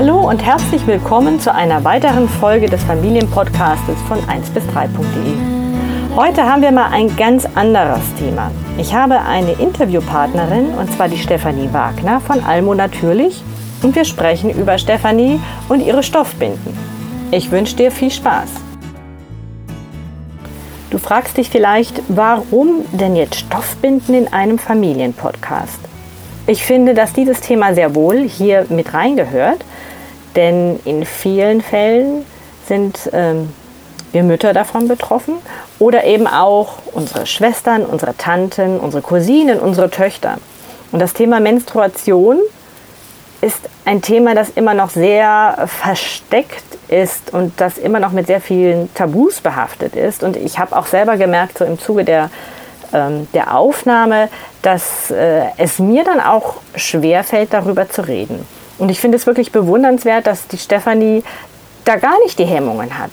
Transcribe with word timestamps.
Hallo 0.00 0.28
und 0.28 0.44
herzlich 0.44 0.86
willkommen 0.86 1.40
zu 1.40 1.52
einer 1.52 1.82
weiteren 1.82 2.28
Folge 2.28 2.68
des 2.68 2.84
Familienpodcastes 2.84 4.00
von 4.06 4.20
1 4.28 4.50
bis 4.50 4.62
3.de. 4.66 6.14
Heute 6.14 6.44
haben 6.44 6.62
wir 6.62 6.70
mal 6.70 6.92
ein 6.92 7.16
ganz 7.16 7.48
anderes 7.56 8.14
Thema. 8.16 8.52
Ich 8.78 8.94
habe 8.94 9.18
eine 9.18 9.54
Interviewpartnerin 9.54 10.68
und 10.74 10.92
zwar 10.92 11.08
die 11.08 11.18
Stefanie 11.18 11.72
Wagner 11.72 12.20
von 12.20 12.44
Almo 12.44 12.76
Natürlich 12.76 13.42
und 13.82 13.96
wir 13.96 14.04
sprechen 14.04 14.50
über 14.50 14.78
Stefanie 14.78 15.40
und 15.68 15.80
ihre 15.80 16.04
Stoffbinden. 16.04 16.78
Ich 17.32 17.50
wünsche 17.50 17.74
dir 17.74 17.90
viel 17.90 18.12
Spaß. 18.12 18.50
Du 20.90 20.98
fragst 20.98 21.38
dich 21.38 21.50
vielleicht, 21.50 22.02
warum 22.06 22.84
denn 22.92 23.16
jetzt 23.16 23.34
Stoffbinden 23.34 24.14
in 24.14 24.32
einem 24.32 24.60
Familienpodcast? 24.60 25.80
Ich 26.46 26.62
finde, 26.62 26.94
dass 26.94 27.12
dieses 27.12 27.40
Thema 27.40 27.74
sehr 27.74 27.96
wohl 27.96 28.28
hier 28.28 28.64
mit 28.68 28.94
reingehört, 28.94 29.64
denn 30.38 30.78
in 30.84 31.04
vielen 31.04 31.60
Fällen 31.60 32.24
sind 32.68 33.10
ähm, 33.12 33.52
wir 34.12 34.22
Mütter 34.22 34.52
davon 34.52 34.86
betroffen 34.86 35.34
oder 35.80 36.04
eben 36.04 36.28
auch 36.28 36.74
unsere 36.92 37.26
Schwestern, 37.26 37.84
unsere 37.84 38.16
Tanten, 38.16 38.78
unsere 38.78 39.02
Cousinen, 39.02 39.58
unsere 39.58 39.90
Töchter. 39.90 40.38
Und 40.92 41.00
das 41.00 41.12
Thema 41.12 41.40
Menstruation 41.40 42.38
ist 43.40 43.68
ein 43.84 44.00
Thema, 44.00 44.36
das 44.36 44.50
immer 44.50 44.74
noch 44.74 44.90
sehr 44.90 45.66
versteckt 45.66 46.64
ist 46.86 47.34
und 47.34 47.60
das 47.60 47.76
immer 47.76 47.98
noch 47.98 48.12
mit 48.12 48.28
sehr 48.28 48.40
vielen 48.40 48.94
Tabus 48.94 49.40
behaftet 49.40 49.96
ist. 49.96 50.22
Und 50.22 50.36
ich 50.36 50.58
habe 50.60 50.76
auch 50.76 50.86
selber 50.86 51.16
gemerkt, 51.16 51.58
so 51.58 51.64
im 51.64 51.80
Zuge 51.80 52.04
der, 52.04 52.30
ähm, 52.92 53.26
der 53.34 53.56
Aufnahme, 53.56 54.28
dass 54.62 55.10
äh, 55.10 55.42
es 55.56 55.80
mir 55.80 56.04
dann 56.04 56.20
auch 56.20 56.56
schwerfällt, 56.76 57.52
darüber 57.52 57.90
zu 57.90 58.02
reden. 58.02 58.46
Und 58.78 58.90
ich 58.90 59.00
finde 59.00 59.16
es 59.16 59.26
wirklich 59.26 59.52
bewundernswert, 59.52 60.26
dass 60.26 60.46
die 60.48 60.58
Stefanie 60.58 61.22
da 61.84 61.96
gar 61.96 62.18
nicht 62.24 62.38
die 62.38 62.44
Hemmungen 62.44 62.98
hat. 62.98 63.10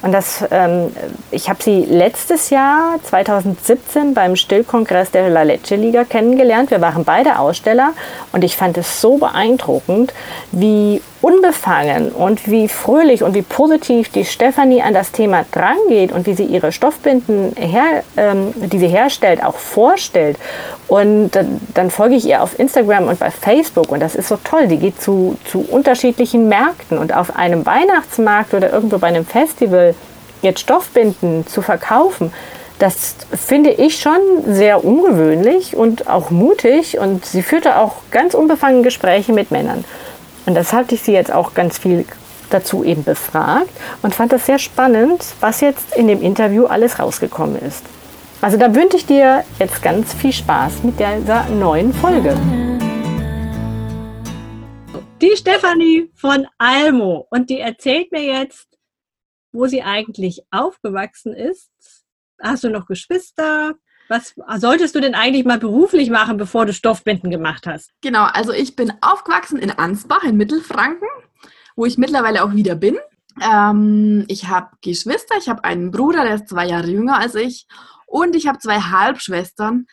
Und 0.00 0.12
das, 0.12 0.44
ähm, 0.52 0.92
ich 1.32 1.48
habe 1.48 1.60
sie 1.62 1.84
letztes 1.84 2.50
Jahr, 2.50 3.00
2017, 3.02 4.14
beim 4.14 4.36
Stillkongress 4.36 5.10
der 5.10 5.28
La 5.28 5.42
Leche 5.42 5.74
Liga 5.74 6.04
kennengelernt. 6.04 6.70
Wir 6.70 6.80
waren 6.80 7.04
beide 7.04 7.38
Aussteller 7.38 7.94
und 8.30 8.44
ich 8.44 8.56
fand 8.56 8.78
es 8.78 9.00
so 9.00 9.18
beeindruckend, 9.18 10.14
wie 10.52 11.02
unbefangen 11.20 12.12
und 12.12 12.48
wie 12.48 12.68
fröhlich 12.68 13.22
und 13.22 13.34
wie 13.34 13.42
positiv 13.42 14.08
die 14.10 14.24
Stefanie 14.24 14.82
an 14.82 14.94
das 14.94 15.10
Thema 15.10 15.44
drangeht 15.50 16.12
und 16.12 16.26
wie 16.26 16.34
sie 16.34 16.44
ihre 16.44 16.70
Stoffbinden, 16.70 17.54
her, 17.56 18.04
ähm, 18.16 18.52
die 18.54 18.78
sie 18.78 18.88
herstellt, 18.88 19.44
auch 19.44 19.56
vorstellt. 19.56 20.36
Und 20.86 21.30
dann, 21.30 21.60
dann, 21.74 21.90
folge 21.90 22.14
ich 22.14 22.26
ihr 22.26 22.42
auf 22.42 22.58
Instagram 22.58 23.08
und 23.08 23.18
bei 23.18 23.30
Facebook 23.30 23.90
und 23.90 24.00
das 24.00 24.14
ist 24.14 24.28
so 24.28 24.38
toll. 24.42 24.68
Die 24.68 24.78
geht 24.78 25.00
zu, 25.02 25.36
zu 25.44 25.60
unterschiedlichen 25.68 26.48
Märkten 26.48 26.98
und 26.98 27.14
auf 27.14 27.36
einem 27.36 27.66
Weihnachtsmarkt 27.66 28.54
oder 28.54 28.72
irgendwo 28.72 28.98
bei 28.98 29.08
einem 29.08 29.26
Festival 29.26 29.94
jetzt 30.40 30.60
Stoffbinden 30.60 31.46
zu 31.46 31.62
verkaufen. 31.62 32.32
Das 32.78 33.16
finde 33.34 33.70
ich 33.70 33.98
schon 33.98 34.20
sehr 34.46 34.84
ungewöhnlich 34.84 35.74
und 35.74 36.08
auch 36.08 36.30
mutig 36.30 36.98
und 36.98 37.26
sie 37.26 37.42
führte 37.42 37.76
auch 37.76 37.96
ganz 38.12 38.34
unbefangen 38.34 38.84
Gespräche 38.84 39.32
mit 39.32 39.50
Männern. 39.50 39.84
Und 40.48 40.54
das 40.54 40.72
hatte 40.72 40.94
ich 40.94 41.02
sie 41.02 41.12
jetzt 41.12 41.30
auch 41.30 41.52
ganz 41.52 41.76
viel 41.76 42.06
dazu 42.48 42.82
eben 42.82 43.04
befragt 43.04 43.68
und 44.00 44.14
fand 44.14 44.32
das 44.32 44.46
sehr 44.46 44.58
spannend, 44.58 45.22
was 45.40 45.60
jetzt 45.60 45.94
in 45.94 46.08
dem 46.08 46.22
Interview 46.22 46.64
alles 46.64 46.98
rausgekommen 46.98 47.56
ist. 47.60 47.84
Also 48.40 48.56
da 48.56 48.74
wünsche 48.74 48.96
ich 48.96 49.04
dir 49.04 49.44
jetzt 49.58 49.82
ganz 49.82 50.14
viel 50.14 50.32
Spaß 50.32 50.84
mit 50.84 50.98
dieser 50.98 51.44
neuen 51.50 51.92
Folge. 51.92 52.34
Die 55.20 55.36
Stefanie 55.36 56.10
von 56.14 56.46
Almo 56.56 57.26
und 57.28 57.50
die 57.50 57.60
erzählt 57.60 58.10
mir 58.10 58.24
jetzt, 58.24 58.68
wo 59.52 59.66
sie 59.66 59.82
eigentlich 59.82 60.44
aufgewachsen 60.50 61.34
ist. 61.34 61.70
Hast 62.40 62.64
du 62.64 62.70
noch 62.70 62.86
Geschwister? 62.86 63.74
Was 64.08 64.34
solltest 64.56 64.94
du 64.94 65.00
denn 65.00 65.14
eigentlich 65.14 65.44
mal 65.44 65.58
beruflich 65.58 66.10
machen, 66.10 66.38
bevor 66.38 66.64
du 66.64 66.72
Stoffbinden 66.72 67.30
gemacht 67.30 67.66
hast? 67.66 67.90
Genau, 68.00 68.24
also 68.24 68.52
ich 68.52 68.74
bin 68.74 68.92
aufgewachsen 69.02 69.58
in 69.58 69.70
Ansbach 69.70 70.24
in 70.24 70.36
Mittelfranken, 70.36 71.08
wo 71.76 71.84
ich 71.84 71.98
mittlerweile 71.98 72.42
auch 72.42 72.54
wieder 72.54 72.74
bin. 72.74 72.96
Ähm, 73.40 74.24
ich 74.28 74.48
habe 74.48 74.68
Geschwister, 74.82 75.36
ich 75.38 75.48
habe 75.48 75.64
einen 75.64 75.90
Bruder, 75.90 76.24
der 76.24 76.36
ist 76.36 76.48
zwei 76.48 76.66
Jahre 76.66 76.88
jünger 76.88 77.18
als 77.18 77.34
ich 77.34 77.66
und 78.06 78.34
ich 78.34 78.46
habe 78.46 78.58
zwei 78.58 78.80
Halbschwestern, 78.80 79.86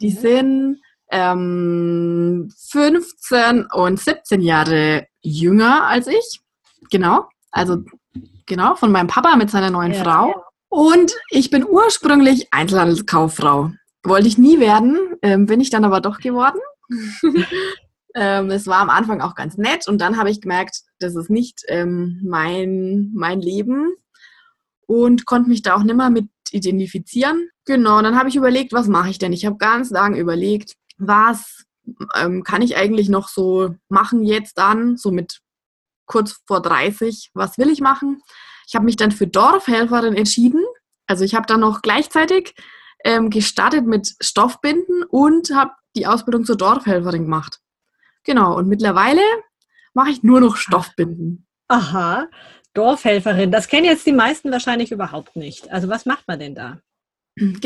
die 0.00 0.10
mhm. 0.10 0.18
sind 0.18 0.80
ähm, 1.10 2.52
15 2.70 3.66
und 3.72 4.00
17 4.00 4.40
Jahre 4.40 5.06
jünger 5.20 5.86
als 5.86 6.06
ich. 6.06 6.40
Genau, 6.90 7.28
also 7.50 7.78
genau, 8.46 8.74
von 8.74 8.92
meinem 8.92 9.08
Papa 9.08 9.36
mit 9.36 9.50
seiner 9.50 9.70
neuen 9.70 9.92
ja, 9.92 10.02
Frau. 10.02 10.44
Und 10.72 11.12
ich 11.28 11.50
bin 11.50 11.66
ursprünglich 11.68 12.48
Einzelhandelskauffrau. 12.50 13.72
Wollte 14.04 14.26
ich 14.26 14.38
nie 14.38 14.58
werden, 14.58 14.98
ähm, 15.20 15.44
bin 15.44 15.60
ich 15.60 15.68
dann 15.68 15.84
aber 15.84 16.00
doch 16.00 16.16
geworden. 16.18 16.58
ähm, 18.14 18.48
es 18.50 18.66
war 18.66 18.78
am 18.78 18.88
Anfang 18.88 19.20
auch 19.20 19.34
ganz 19.34 19.58
nett 19.58 19.86
und 19.86 20.00
dann 20.00 20.16
habe 20.16 20.30
ich 20.30 20.40
gemerkt, 20.40 20.80
das 20.98 21.14
ist 21.14 21.28
nicht 21.28 21.60
ähm, 21.68 22.22
mein, 22.24 23.10
mein 23.14 23.42
Leben 23.42 23.92
und 24.86 25.26
konnte 25.26 25.50
mich 25.50 25.60
da 25.60 25.74
auch 25.74 25.82
nimmer 25.82 26.08
mit 26.08 26.30
identifizieren. 26.52 27.50
Genau, 27.66 27.98
und 27.98 28.04
dann 28.04 28.18
habe 28.18 28.30
ich 28.30 28.36
überlegt, 28.36 28.72
was 28.72 28.88
mache 28.88 29.10
ich 29.10 29.18
denn? 29.18 29.34
Ich 29.34 29.44
habe 29.44 29.58
ganz 29.58 29.90
lange 29.90 30.18
überlegt, 30.18 30.72
was 30.96 31.64
ähm, 32.16 32.44
kann 32.44 32.62
ich 32.62 32.78
eigentlich 32.78 33.10
noch 33.10 33.28
so 33.28 33.74
machen 33.90 34.22
jetzt 34.22 34.56
dann, 34.56 34.96
so 34.96 35.10
mit 35.10 35.40
kurz 36.06 36.40
vor 36.46 36.62
30, 36.62 37.30
was 37.34 37.58
will 37.58 37.68
ich 37.68 37.82
machen? 37.82 38.22
Ich 38.72 38.74
habe 38.74 38.86
mich 38.86 38.96
dann 38.96 39.12
für 39.12 39.26
Dorfhelferin 39.26 40.16
entschieden. 40.16 40.64
Also 41.06 41.24
ich 41.24 41.34
habe 41.34 41.44
dann 41.46 41.60
noch 41.60 41.82
gleichzeitig 41.82 42.54
ähm, 43.04 43.28
gestartet 43.28 43.86
mit 43.86 44.14
Stoffbinden 44.18 45.02
und 45.10 45.54
habe 45.54 45.72
die 45.94 46.06
Ausbildung 46.06 46.46
zur 46.46 46.56
Dorfhelferin 46.56 47.24
gemacht. 47.24 47.60
Genau, 48.24 48.56
und 48.56 48.68
mittlerweile 48.68 49.20
mache 49.92 50.08
ich 50.08 50.22
nur 50.22 50.40
noch 50.40 50.56
Stoffbinden. 50.56 51.46
Aha, 51.68 52.28
Dorfhelferin, 52.72 53.52
das 53.52 53.68
kennen 53.68 53.84
jetzt 53.84 54.06
die 54.06 54.12
meisten 54.12 54.50
wahrscheinlich 54.50 54.90
überhaupt 54.90 55.36
nicht. 55.36 55.70
Also 55.70 55.90
was 55.90 56.06
macht 56.06 56.26
man 56.26 56.38
denn 56.38 56.54
da? 56.54 56.80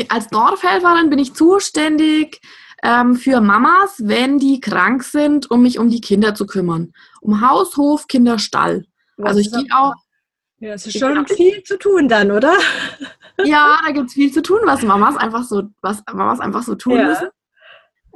Als 0.09 0.27
Dorfhelferin 0.27 1.09
bin 1.09 1.19
ich 1.19 1.33
zuständig 1.33 2.41
ähm, 2.83 3.15
für 3.15 3.39
Mamas, 3.39 3.95
wenn 4.03 4.39
die 4.39 4.59
krank 4.59 5.03
sind, 5.03 5.49
um 5.49 5.61
mich 5.61 5.79
um 5.79 5.89
die 5.89 6.01
Kinder 6.01 6.35
zu 6.35 6.45
kümmern. 6.45 6.91
Um 7.21 7.39
Haus, 7.39 7.77
Hof, 7.77 8.07
Kinder, 8.09 8.39
Stall. 8.39 8.83
also 9.21 9.39
ich 9.39 9.49
gehe 9.49 9.67
auch 9.73 9.93
ja, 10.59 10.73
es 10.73 10.87
ist 10.87 10.97
schon 10.97 11.27
viel 11.27 11.63
zu 11.63 11.77
tun 11.77 12.07
dann, 12.07 12.31
oder? 12.31 12.53
Ja, 13.43 13.77
da 13.85 13.91
gibt 13.91 14.07
es 14.07 14.13
viel 14.13 14.31
zu 14.31 14.41
tun, 14.41 14.61
was 14.63 14.81
Mamas 14.81 15.15
einfach 15.15 15.43
so, 15.43 15.69
was 15.81 16.01
Mamas 16.11 16.39
einfach 16.39 16.63
so 16.63 16.73
tun 16.73 16.97
ja. 16.97 17.05
müssen. 17.05 17.27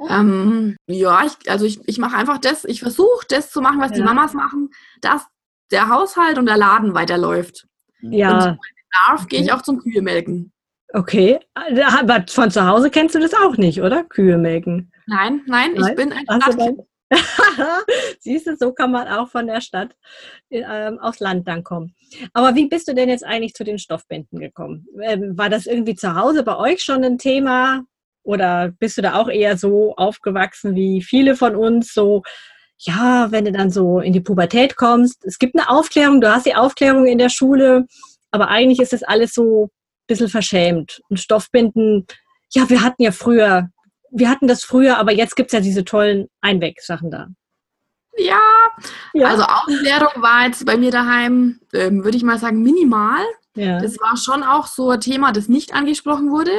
Ähm, 0.08 0.76
ja, 0.88 1.24
ich, 1.24 1.48
also 1.48 1.64
ich, 1.64 1.78
ich 1.86 1.98
mache 1.98 2.16
einfach 2.16 2.38
das, 2.38 2.64
ich 2.64 2.80
versuche 2.80 3.24
das 3.28 3.52
zu 3.52 3.60
machen, 3.60 3.80
was 3.80 3.90
ja. 3.90 3.98
die 3.98 4.02
Mamas 4.02 4.34
machen, 4.34 4.70
dass 5.00 5.24
der 5.70 5.88
Haushalt 5.88 6.38
und 6.38 6.46
der 6.46 6.56
Laden 6.56 6.94
weiterläuft. 6.94 7.68
Ja. 8.00 8.50
Und 8.50 8.58
darf, 9.06 9.28
gehe 9.28 9.40
ich 9.40 9.52
auch 9.52 9.62
zum 9.62 9.78
Kühe 9.78 10.02
melken. 10.02 10.52
Okay, 10.92 11.38
aber 11.54 12.24
von 12.28 12.50
zu 12.50 12.66
Hause 12.66 12.90
kennst 12.90 13.14
du 13.14 13.20
das 13.20 13.32
auch 13.32 13.56
nicht, 13.56 13.80
oder? 13.80 14.04
Kühe 14.04 14.36
melken. 14.36 14.92
Nein, 15.06 15.42
nein, 15.46 15.74
nein? 15.74 15.90
ich 15.90 15.96
bin 15.96 16.12
ein 16.12 16.24
Stadtkind. 16.24 16.80
Siehst 18.20 18.46
du, 18.46 18.56
so 18.56 18.72
kann 18.72 18.90
man 18.90 19.08
auch 19.08 19.28
von 19.28 19.46
der 19.46 19.60
Stadt 19.60 19.94
ähm, 20.50 20.98
aufs 20.98 21.20
Land 21.20 21.46
dann 21.48 21.64
kommen. 21.64 21.94
Aber 22.32 22.54
wie 22.54 22.66
bist 22.66 22.88
du 22.88 22.94
denn 22.94 23.08
jetzt 23.08 23.24
eigentlich 23.24 23.54
zu 23.54 23.64
den 23.64 23.78
Stoffbinden 23.78 24.38
gekommen? 24.38 24.86
Ähm, 25.02 25.36
war 25.36 25.48
das 25.48 25.66
irgendwie 25.66 25.94
zu 25.94 26.14
Hause 26.14 26.42
bei 26.42 26.56
euch 26.56 26.82
schon 26.82 27.04
ein 27.04 27.18
Thema? 27.18 27.82
Oder 28.22 28.72
bist 28.78 28.98
du 28.98 29.02
da 29.02 29.14
auch 29.14 29.28
eher 29.28 29.56
so 29.56 29.94
aufgewachsen 29.96 30.74
wie 30.74 31.02
viele 31.02 31.34
von 31.34 31.56
uns? 31.56 31.92
So, 31.92 32.22
ja, 32.78 33.30
wenn 33.30 33.44
du 33.44 33.52
dann 33.52 33.70
so 33.70 34.00
in 34.00 34.12
die 34.12 34.20
Pubertät 34.20 34.76
kommst, 34.76 35.24
es 35.24 35.38
gibt 35.38 35.56
eine 35.56 35.68
Aufklärung, 35.68 36.20
du 36.20 36.32
hast 36.32 36.46
die 36.46 36.54
Aufklärung 36.54 37.06
in 37.06 37.18
der 37.18 37.30
Schule, 37.30 37.86
aber 38.30 38.48
eigentlich 38.48 38.80
ist 38.80 38.92
das 38.92 39.02
alles 39.02 39.34
so 39.34 39.66
ein 39.66 39.70
bisschen 40.06 40.28
verschämt. 40.28 41.00
Und 41.08 41.18
Stoffbinden, 41.18 42.06
ja, 42.52 42.68
wir 42.68 42.82
hatten 42.82 43.02
ja 43.02 43.12
früher 43.12 43.68
wir 44.12 44.28
hatten 44.28 44.46
das 44.46 44.64
früher, 44.64 44.98
aber 44.98 45.12
jetzt 45.12 45.36
gibt 45.36 45.48
es 45.48 45.52
ja 45.52 45.60
diese 45.60 45.84
tollen 45.84 46.28
Einwegsachen 46.40 47.10
da. 47.10 47.28
Ja, 48.18 48.40
ja, 49.14 49.28
also 49.28 49.42
Aufklärung 49.42 50.22
war 50.22 50.46
jetzt 50.46 50.66
bei 50.66 50.76
mir 50.76 50.90
daheim, 50.90 51.60
ähm, 51.72 52.04
würde 52.04 52.16
ich 52.16 52.22
mal 52.22 52.38
sagen, 52.38 52.62
minimal. 52.62 53.24
Ja. 53.56 53.80
Das 53.80 53.98
war 54.00 54.16
schon 54.16 54.42
auch 54.42 54.66
so 54.66 54.90
ein 54.90 55.00
Thema, 55.00 55.32
das 55.32 55.48
nicht 55.48 55.74
angesprochen 55.74 56.30
wurde. 56.30 56.52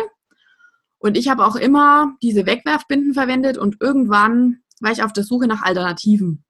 Und 0.97 1.17
ich 1.17 1.27
habe 1.29 1.45
auch 1.45 1.55
immer 1.55 2.15
diese 2.23 2.45
Wegwerfbinden 2.45 3.13
verwendet 3.13 3.57
und 3.57 3.81
irgendwann 3.81 4.61
war 4.79 4.91
ich 4.91 5.03
auf 5.03 5.13
der 5.13 5.23
Suche 5.23 5.47
nach 5.47 5.61
Alternativen 5.61 6.44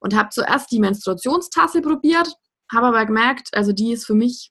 und 0.00 0.14
habe 0.14 0.30
zuerst 0.30 0.70
die 0.72 0.80
Menstruationstasse 0.80 1.80
probiert, 1.80 2.34
habe 2.70 2.88
aber 2.88 3.06
gemerkt, 3.06 3.50
also 3.54 3.72
die 3.72 3.92
ist 3.92 4.04
für 4.04 4.14
mich 4.14 4.50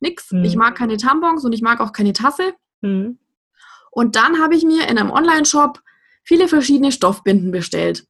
nichts. 0.00 0.32
Mhm. 0.32 0.44
Ich 0.44 0.56
mag 0.56 0.74
keine 0.74 0.96
Tampons 0.96 1.44
und 1.44 1.52
ich 1.52 1.62
mag 1.62 1.80
auch 1.80 1.92
keine 1.92 2.12
Tasse. 2.12 2.54
Mhm. 2.80 3.18
Und 3.90 4.16
dann 4.16 4.40
habe 4.40 4.54
ich 4.54 4.64
mir 4.64 4.88
in 4.88 4.98
einem 4.98 5.10
Online-Shop 5.10 5.80
viele 6.24 6.48
verschiedene 6.48 6.92
Stoffbinden 6.92 7.50
bestellt 7.50 8.06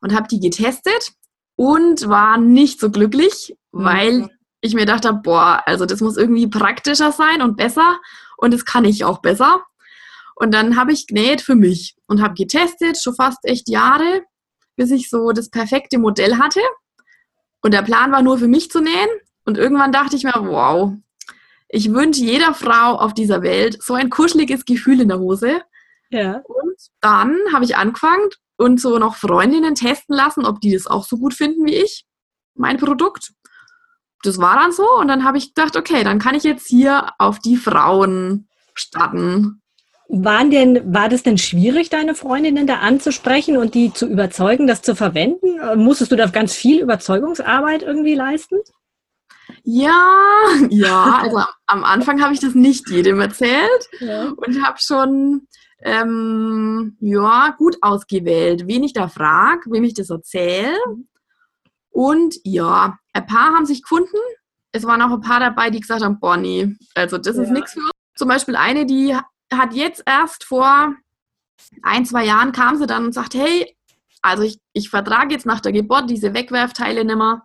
und 0.00 0.14
habe 0.14 0.28
die 0.28 0.40
getestet 0.40 1.12
und 1.56 2.08
war 2.08 2.38
nicht 2.38 2.80
so 2.80 2.90
glücklich, 2.90 3.56
Mhm. 3.72 3.84
weil 3.84 4.30
ich 4.60 4.74
mir 4.74 4.86
dachte, 4.86 5.12
boah, 5.12 5.62
also 5.66 5.86
das 5.86 6.00
muss 6.00 6.16
irgendwie 6.16 6.46
praktischer 6.46 7.12
sein 7.12 7.42
und 7.42 7.56
besser 7.56 7.98
und 8.36 8.52
das 8.52 8.64
kann 8.64 8.84
ich 8.84 9.04
auch 9.04 9.20
besser. 9.20 9.64
Und 10.34 10.52
dann 10.52 10.76
habe 10.76 10.92
ich 10.92 11.06
genäht 11.06 11.40
für 11.42 11.54
mich 11.54 11.96
und 12.06 12.22
habe 12.22 12.34
getestet, 12.34 13.00
schon 13.00 13.14
fast 13.14 13.38
echt 13.44 13.68
Jahre, 13.68 14.22
bis 14.76 14.90
ich 14.90 15.10
so 15.10 15.32
das 15.32 15.50
perfekte 15.50 15.98
Modell 15.98 16.38
hatte. 16.38 16.60
Und 17.62 17.74
der 17.74 17.82
Plan 17.82 18.10
war 18.10 18.22
nur 18.22 18.38
für 18.38 18.48
mich 18.48 18.70
zu 18.70 18.80
nähen. 18.80 19.08
Und 19.44 19.58
irgendwann 19.58 19.92
dachte 19.92 20.16
ich 20.16 20.24
mir, 20.24 20.32
wow, 20.34 20.94
ich 21.72 21.92
wünsche 21.92 22.22
jeder 22.22 22.54
Frau 22.54 22.96
auf 22.96 23.14
dieser 23.14 23.42
Welt 23.42 23.82
so 23.82 23.94
ein 23.94 24.10
kuscheliges 24.10 24.64
Gefühl 24.64 25.00
in 25.00 25.08
der 25.08 25.20
Hose. 25.20 25.62
Ja. 26.10 26.42
Und 26.44 26.76
dann 27.00 27.38
habe 27.52 27.64
ich 27.64 27.76
angefangen 27.76 28.28
und 28.56 28.80
so 28.80 28.98
noch 28.98 29.16
Freundinnen 29.16 29.74
testen 29.74 30.14
lassen, 30.14 30.44
ob 30.44 30.60
die 30.60 30.72
das 30.72 30.86
auch 30.86 31.04
so 31.04 31.16
gut 31.16 31.34
finden 31.34 31.64
wie 31.64 31.76
ich, 31.76 32.04
mein 32.54 32.76
Produkt. 32.76 33.32
Das 34.22 34.38
war 34.38 34.56
dann 34.56 34.72
so 34.72 34.86
und 34.98 35.08
dann 35.08 35.24
habe 35.24 35.38
ich 35.38 35.54
gedacht, 35.54 35.76
okay, 35.76 36.04
dann 36.04 36.18
kann 36.18 36.34
ich 36.34 36.42
jetzt 36.42 36.68
hier 36.68 37.10
auf 37.18 37.38
die 37.38 37.56
Frauen 37.56 38.48
starten. 38.74 39.62
Waren 40.08 40.50
denn, 40.50 40.92
war 40.92 41.08
das 41.08 41.22
denn 41.22 41.38
schwierig, 41.38 41.88
deine 41.88 42.16
Freundinnen 42.16 42.66
da 42.66 42.80
anzusprechen 42.80 43.56
und 43.56 43.74
die 43.74 43.92
zu 43.92 44.06
überzeugen, 44.08 44.66
das 44.66 44.82
zu 44.82 44.96
verwenden? 44.96 45.60
Äh, 45.60 45.76
Musstest 45.76 46.10
du 46.10 46.16
da 46.16 46.26
ganz 46.26 46.52
viel 46.52 46.80
Überzeugungsarbeit 46.80 47.82
irgendwie 47.82 48.16
leisten? 48.16 48.56
Ja, 49.64 50.44
ja, 50.70 51.18
also 51.22 51.42
am 51.66 51.84
Anfang 51.84 52.22
habe 52.22 52.34
ich 52.34 52.40
das 52.40 52.54
nicht 52.54 52.88
jedem 52.90 53.20
erzählt 53.20 53.88
Ja. 54.00 54.28
und 54.36 54.62
habe 54.64 54.78
schon 54.80 55.46
ähm, 55.82 56.96
ja, 57.00 57.54
gut 57.56 57.76
ausgewählt, 57.80 58.66
wen 58.66 58.84
ich 58.84 58.92
da 58.92 59.08
frage, 59.08 59.70
wem 59.70 59.84
ich 59.84 59.94
das 59.94 60.10
erzähle. 60.10 60.76
Und 61.90 62.36
ja, 62.44 62.98
ein 63.12 63.26
paar 63.26 63.54
haben 63.54 63.66
sich 63.66 63.82
gefunden. 63.82 64.16
Es 64.72 64.84
waren 64.84 65.02
auch 65.02 65.10
ein 65.10 65.20
paar 65.20 65.40
dabei, 65.40 65.70
die 65.70 65.80
gesagt 65.80 66.02
haben, 66.02 66.20
boah, 66.20 66.36
nee, 66.36 66.76
also 66.94 67.18
das 67.18 67.36
ist 67.36 67.48
Ja. 67.48 67.54
nichts 67.54 67.72
für 67.72 67.80
uns. 67.80 67.90
Zum 68.16 68.28
Beispiel 68.28 68.56
eine, 68.56 68.86
die 68.86 69.16
hat 69.52 69.74
jetzt 69.74 70.02
erst 70.06 70.44
vor 70.44 70.94
ein, 71.82 72.04
zwei 72.06 72.24
Jahren 72.24 72.52
kam 72.52 72.76
sie 72.76 72.86
dann 72.86 73.06
und 73.06 73.12
sagt, 73.14 73.34
hey, 73.34 73.76
also 74.22 74.42
ich, 74.42 74.60
ich 74.72 74.90
vertrage 74.90 75.32
jetzt 75.32 75.46
nach 75.46 75.60
der 75.60 75.72
Geburt 75.72 76.08
diese 76.10 76.34
Wegwerfteile 76.34 77.04
nimmer. 77.04 77.42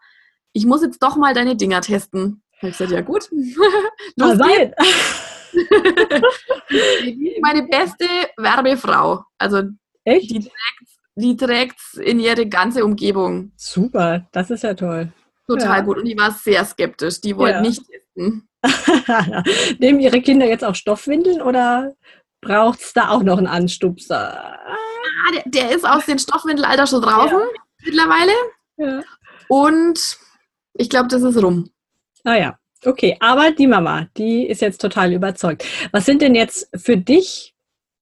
Ich 0.58 0.66
muss 0.66 0.82
jetzt 0.82 1.04
doch 1.04 1.18
mal 1.18 1.34
deine 1.34 1.58
Dinger 1.58 1.82
testen. 1.82 2.42
Habe 2.60 2.70
ich 2.70 2.78
gesagt, 2.78 2.92
ja 2.92 3.02
gut. 3.02 3.30
Los 4.16 4.34
ist 4.34 4.40
meine 7.42 7.64
beste 7.64 8.06
Werbefrau. 8.38 9.26
Also 9.38 9.64
echt? 10.06 10.32
die 10.32 10.40
trägt 10.40 10.54
die 11.18 11.36
trägt's 11.38 11.94
in 11.96 12.20
ihre 12.22 12.46
ganze 12.48 12.84
Umgebung. 12.86 13.52
Super, 13.58 14.26
das 14.32 14.50
ist 14.50 14.64
ja 14.64 14.74
toll. 14.74 15.12
Total 15.48 15.78
Ja. 15.80 15.82
gut. 15.82 15.98
Und 15.98 16.06
die 16.06 16.18
war 16.18 16.32
sehr 16.32 16.64
skeptisch. 16.66 17.20
Die 17.22 17.36
wollte 17.38 17.56
Ja. 17.56 17.62
nicht 17.62 17.82
testen. 17.86 18.48
Nehmen 19.80 20.00
Ihre 20.00 20.22
Kinder 20.22 20.46
jetzt 20.46 20.64
auch 20.64 20.76
Stoffwindeln 20.76 21.42
oder 21.42 21.94
braucht 22.42 22.80
es 22.82 22.94
da 22.94 23.10
auch 23.10 23.24
noch 23.24 23.38
einen 23.38 23.48
Anstupser? 23.48 24.58
Ah, 24.68 25.32
der, 25.34 25.44
der 25.46 25.72
ist 25.76 25.86
aus 25.88 26.06
dem 26.06 26.18
Stoffwindelalter 26.18 26.88
schon 26.88 27.02
draußen 27.02 27.40
mittlerweile. 27.84 28.32
Ja. 28.78 29.02
Und 29.50 30.18
ich 30.78 30.90
glaube, 30.90 31.08
das 31.08 31.24
ist 31.24 31.42
rum. 31.42 31.70
Ah 32.24 32.36
ja, 32.36 32.60
okay. 32.86 33.18
Aber 33.20 33.52
die 33.52 33.68
Mama, 33.68 34.08
die 34.18 34.46
ist 34.46 34.62
jetzt 34.62 34.82
total 34.82 35.14
überzeugt. 35.14 35.66
Was 35.92 36.06
sind 36.06 36.22
denn 36.22 36.36
jetzt 36.36 36.70
für 36.76 36.98
dich 36.98 37.56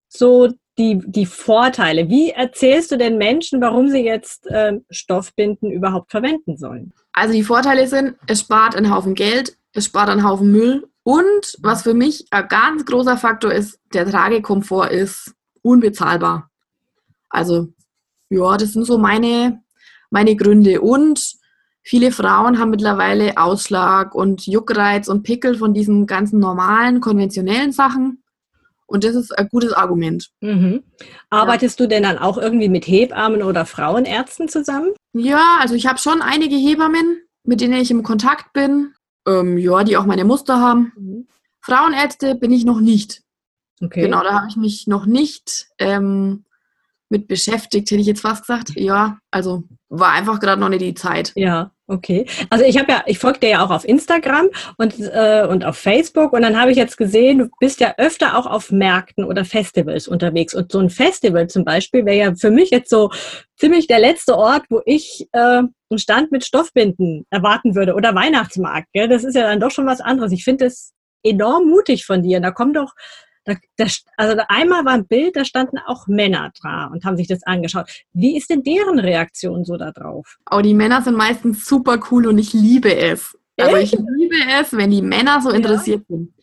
so 0.08 0.50
die, 0.78 1.00
die 1.06 1.26
Vorteile? 1.26 2.10
Wie 2.10 2.32
erzählst 2.32 2.92
du 2.92 2.98
den 2.98 3.18
Menschen, 3.18 3.62
warum 3.62 3.90
sie 3.90 4.04
jetzt 4.04 4.48
ähm, 4.50 4.86
Stoffbinden 4.90 5.72
überhaupt 5.72 6.12
verwenden 6.12 6.58
sollen? 6.58 6.94
Also 7.14 7.34
die 7.34 7.44
Vorteile 7.44 7.88
sind, 7.88 8.16
es 8.28 8.42
spart 8.42 8.76
einen 8.76 8.94
Haufen 8.94 9.14
Geld, 9.14 9.56
es 9.74 9.86
spart 9.86 10.10
einen 10.10 10.28
Haufen 10.28 10.52
Müll 10.52 10.88
und 11.04 11.58
was 11.60 11.84
für 11.84 11.94
mich 11.94 12.26
ein 12.32 12.48
ganz 12.48 12.86
großer 12.86 13.18
Faktor 13.18 13.52
ist, 13.52 13.80
der 13.94 14.10
Tragekomfort 14.10 14.88
ist 14.88 15.34
unbezahlbar. 15.62 16.50
Also 17.30 17.68
ja, 18.30 18.58
das 18.58 18.74
sind 18.74 18.86
so 18.86 18.98
meine, 18.98 19.62
meine 20.10 20.36
Gründe. 20.36 20.82
Und 20.82 21.36
viele 21.84 22.12
Frauen 22.12 22.60
haben 22.60 22.72
mittlerweile 22.72 23.38
Ausschlag 23.38 24.16
und 24.16 24.48
Juckreiz 24.48 25.08
und 25.08 25.24
Pickel 25.24 25.58
von 25.58 25.74
diesen 25.74 26.08
ganzen 26.08 26.40
normalen, 26.40 27.02
konventionellen 27.02 27.72
Sachen. 27.72 28.24
Und 28.86 29.04
das 29.04 29.16
ist 29.16 29.38
ein 29.38 29.50
gutes 29.50 29.74
Argument. 29.74 30.30
Mhm. 30.42 30.84
Arbeitest 31.30 31.80
du 31.80 31.88
denn 31.88 32.04
dann 32.04 32.18
auch 32.18 32.38
irgendwie 32.38 32.70
mit 32.70 32.86
Hebammen 32.88 33.42
oder 33.42 33.66
Frauenärzten 33.66 34.50
zusammen? 34.50 34.92
Ja, 35.14 35.58
also 35.60 35.76
ich 35.76 35.88
habe 35.88 36.00
schon 36.00 36.22
einige 36.22 36.56
Hebammen, 36.56 37.22
mit 37.44 37.62
denen 37.62 37.74
ich 37.74 37.92
im 37.92 38.04
Kontakt 38.04 38.54
bin. 38.54 38.94
Ähm, 39.28 39.58
ja, 39.58 39.84
die 39.84 39.98
auch 39.98 40.06
meine 40.06 40.26
Muster 40.26 40.60
haben. 40.60 41.28
Frauenärzte 41.62 42.36
bin 42.36 42.52
ich 42.52 42.66
noch 42.66 42.82
nicht. 42.82 43.22
Okay. 43.82 44.02
Genau, 44.02 44.22
da 44.22 44.34
habe 44.34 44.48
ich 44.50 44.58
mich 44.58 44.88
noch 44.88 45.06
nicht 45.06 45.68
ähm, 45.80 46.46
mit 47.10 47.28
beschäftigt, 47.28 47.90
hätte 47.90 48.02
ich 48.02 48.08
jetzt 48.08 48.22
fast 48.22 48.46
gesagt. 48.46 48.72
Ja, 48.76 49.18
also 49.32 49.64
war 49.90 50.12
einfach 50.12 50.40
gerade 50.40 50.60
noch 50.60 50.70
nicht 50.70 50.82
die 50.82 50.94
Zeit. 50.94 51.32
Ja, 51.36 51.72
okay. 51.88 52.26
Also 52.50 52.66
ich 52.66 52.78
habe 52.78 52.92
ja, 52.92 53.04
ich 53.06 53.20
folge 53.20 53.40
dir 53.40 53.50
ja 53.50 53.66
auch 53.66 53.70
auf 53.70 53.86
Instagram 53.86 54.50
und, 54.78 55.00
äh, 55.00 55.46
und 55.50 55.66
auf 55.66 55.78
Facebook 55.78 56.34
und 56.34 56.42
dann 56.42 56.60
habe 56.60 56.72
ich 56.72 56.78
jetzt 56.78 56.98
gesehen, 56.98 57.40
du 57.40 57.50
bist 57.60 57.80
ja 57.80 57.94
öfter 57.98 58.38
auch 58.38 58.46
auf 58.46 58.72
Märkten 58.72 59.24
oder 59.24 59.46
Festivals 59.46 60.08
unterwegs. 60.08 60.54
Und 60.54 60.72
so 60.72 60.80
ein 60.80 60.90
Festival 60.90 61.48
zum 61.48 61.66
Beispiel 61.66 62.06
wäre 62.06 62.18
ja 62.18 62.36
für 62.36 62.52
mich 62.52 62.70
jetzt 62.72 62.90
so 62.90 63.12
ziemlich 63.58 63.88
der 63.88 64.00
letzte 64.00 64.38
Ort, 64.38 64.64
wo 64.70 64.82
ich 64.86 65.28
äh, 65.32 65.40
einen 65.94 66.00
Stand 66.00 66.32
mit 66.32 66.46
Stoffbinden 66.46 67.26
erwarten 67.30 67.76
würde 67.76 67.94
oder 67.96 68.16
Weihnachtsmarkt. 68.16 68.88
Gell? 68.94 69.08
Das 69.08 69.24
ist 69.24 69.36
ja 69.36 69.44
dann 69.44 69.60
doch 69.60 69.72
schon 69.72 69.86
was 69.86 70.02
anderes. 70.02 70.32
Ich 70.32 70.44
finde 70.44 70.66
es 70.66 70.94
enorm 71.24 71.70
mutig 71.70 72.06
von 72.06 72.22
dir. 72.22 72.40
Da 72.40 72.52
kommt 72.52 72.76
doch 72.76 72.94
da, 73.46 73.56
da, 73.78 73.86
also 74.18 74.36
da 74.36 74.46
einmal 74.48 74.86
war 74.86 74.94
ein 74.94 75.08
Bild, 75.08 75.36
da 75.36 75.44
standen 75.44 75.78
auch 75.78 76.08
Männer 76.08 76.52
dran 76.60 76.92
und 76.92 77.06
haben 77.06 77.18
sich 77.18 77.28
das 77.28 77.44
angeschaut. 77.44 77.90
Wie 78.14 78.38
ist 78.38 78.50
denn 78.50 78.64
deren 78.64 79.00
Reaktion 79.00 79.66
so 79.66 79.78
da 79.78 79.92
drauf? 79.92 80.38
Aber 80.46 80.62
die 80.62 80.74
Männer 80.74 81.02
sind 81.02 81.18
meistens 81.18 81.66
super 81.66 82.00
cool 82.12 82.28
und 82.28 82.38
ich 82.38 82.54
liebe 82.54 82.96
es. 82.96 83.38
Also 83.60 83.78
ich 83.78 83.92
liebe 83.92 84.36
es, 84.60 84.74
wenn 84.74 84.92
die 84.92 85.02
Männer 85.02 85.42
so 85.42 85.50
interessiert 85.50 86.06
sind. 86.08 86.34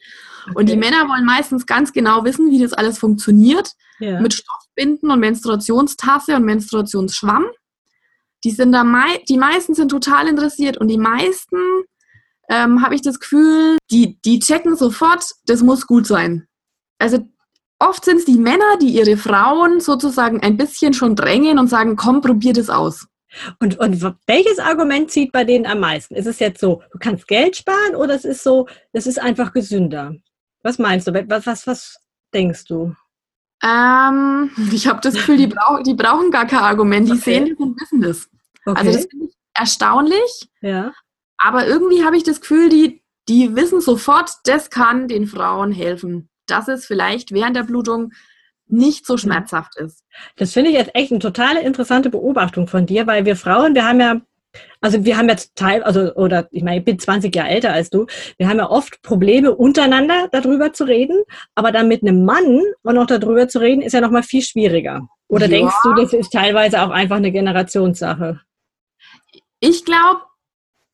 Und 0.55 0.69
die 0.69 0.77
Männer 0.77 1.09
wollen 1.09 1.25
meistens 1.25 1.67
ganz 1.67 1.93
genau 1.93 2.25
wissen, 2.25 2.51
wie 2.51 2.61
das 2.61 2.73
alles 2.73 2.99
funktioniert. 2.99 3.73
Ja. 3.99 4.21
Mit 4.21 4.33
Stoffbinden 4.33 5.11
und 5.11 5.21
Menstruationstasse 5.21 6.37
und 6.37 6.45
Menstruationsschwamm. 6.45 7.47
Die 8.45 8.51
sind 8.51 8.73
da 8.73 8.85
mei 8.85 9.23
die 9.29 9.37
meisten 9.37 9.75
sind 9.75 9.91
total 9.91 10.29
interessiert 10.29 10.79
und 10.79 10.89
die 10.89 10.97
meisten 10.97 11.59
ähm, 12.49 12.83
habe 12.83 12.95
ich 12.95 13.03
das 13.03 13.21
Gefühl, 13.21 13.77
die, 13.91 14.19
die 14.25 14.41
checken 14.41 14.77
sofort, 14.77 15.25
das 15.47 15.63
muss 15.63 15.87
gut 15.87 16.07
sein. 16.07 16.49
Also 17.01 17.27
oft 17.79 18.05
sind 18.05 18.19
es 18.19 18.25
die 18.25 18.39
Männer, 18.39 18.77
die 18.81 18.91
ihre 18.91 19.17
Frauen 19.17 19.81
sozusagen 19.81 20.41
ein 20.41 20.57
bisschen 20.57 20.93
schon 20.95 21.17
drängen 21.17 21.59
und 21.59 21.69
sagen, 21.69 21.97
komm, 21.97 22.21
probier 22.21 22.53
das 22.53 22.71
aus. 22.71 23.07
Und, 23.61 23.79
und 23.79 24.03
welches 24.27 24.59
Argument 24.59 25.11
zieht 25.11 25.33
bei 25.33 25.45
denen 25.45 25.67
am 25.67 25.81
meisten? 25.81 26.15
Ist 26.15 26.27
es 26.27 26.41
jetzt 26.41 26.61
so, 26.61 26.83
du 26.93 26.99
kannst 26.99 27.29
Geld 27.29 27.57
sparen 27.57 27.95
oder 27.95 28.15
es 28.15 28.25
ist 28.25 28.43
so, 28.43 28.67
es 28.93 29.07
ist 29.07 29.21
einfach 29.21 29.53
gesünder? 29.53 30.15
Was 30.63 30.79
meinst 30.79 31.07
du? 31.07 31.13
Was, 31.29 31.47
was, 31.47 31.67
was 31.67 31.97
denkst 32.35 32.65
du? 32.65 32.95
Ähm, 33.63 34.51
ich 34.73 34.87
habe 34.89 35.01
das 35.01 35.15
Gefühl, 35.15 35.37
die, 35.37 35.47
brauch, 35.47 35.83
die 35.83 35.95
brauchen 35.95 36.31
gar 36.31 36.47
kein 36.47 36.61
Argument. 36.61 37.09
Die 37.09 37.13
Okay. 37.13 37.21
sehen 37.21 37.49
das 37.51 37.59
und 37.59 37.81
wissen 37.81 38.01
das. 38.03 38.29
Okay. 38.67 38.79
Also 38.79 38.93
das 38.93 39.07
finde 39.07 39.27
ich 39.27 39.35
erstaunlich. 39.55 40.51
ja. 40.61 40.93
Aber 41.43 41.67
irgendwie 41.67 42.05
habe 42.05 42.19
ich 42.19 42.23
das 42.23 42.43
Gefühl, 42.43 42.69
die, 42.69 43.03
die 43.27 43.57
wissen 43.57 43.81
sofort, 43.81 44.31
das 44.45 44.69
kann 44.69 45.09
den 45.09 45.27
Frauen 45.27 45.73
helfen. 45.73 46.29
Dass 46.51 46.69
es 46.69 46.87
vielleicht 46.87 47.33
während 47.33 47.57
der 47.57 47.65
Blutung 47.65 48.13
nicht 48.67 49.07
so 49.07 49.17
schmerzhaft 49.17 49.77
ist. 49.77 50.05
Das 50.37 50.53
finde 50.53 50.71
ich 50.71 50.77
jetzt 50.77 50.95
echt 50.95 51.11
eine 51.11 51.19
totale 51.19 51.61
interessante 51.63 52.11
Beobachtung 52.11 52.69
von 52.69 52.87
dir, 52.87 53.07
weil 53.07 53.25
wir 53.25 53.37
Frauen, 53.37 53.75
wir 53.75 53.85
haben 53.85 54.01
ja, 54.01 54.21
also 54.81 55.05
wir 55.05 55.17
haben 55.17 55.29
jetzt 55.29 55.57
Teil, 55.57 55.83
also, 55.83 56.15
oder 56.15 56.49
ich 56.53 56.63
meine, 56.63 56.79
ich 56.79 56.85
bin 56.85 56.99
20 56.99 57.35
Jahre 57.35 57.49
älter 57.49 57.73
als 57.73 57.91
du, 57.91 58.07
wir 58.39 58.49
haben 58.49 58.59
ja 58.59 58.71
oft 58.71 59.03
Probleme 59.03 59.55
untereinander 59.55 60.29
darüber 60.31 60.73
zu 60.73 60.85
reden, 60.85 61.21
aber 61.55 61.73
dann 61.73 61.89
mit 61.89 62.03
einem 62.03 62.25
Mann 62.25 62.63
und 62.83 62.95
noch 62.95 63.07
darüber 63.07 63.49
zu 63.49 63.61
reden, 63.61 63.83
ist 63.83 63.93
ja 63.93 64.01
nochmal 64.01 64.23
viel 64.23 64.43
schwieriger. 64.43 65.09
Oder 65.29 65.47
Ja. 65.47 65.59
denkst 65.59 65.75
du, 65.83 65.95
das 65.95 66.13
ist 66.13 66.33
teilweise 66.33 66.83
auch 66.83 66.91
einfach 66.91 67.17
eine 67.17 67.33
Generationssache? 67.33 68.41
Ich 69.61 69.85
glaube, 69.85 70.21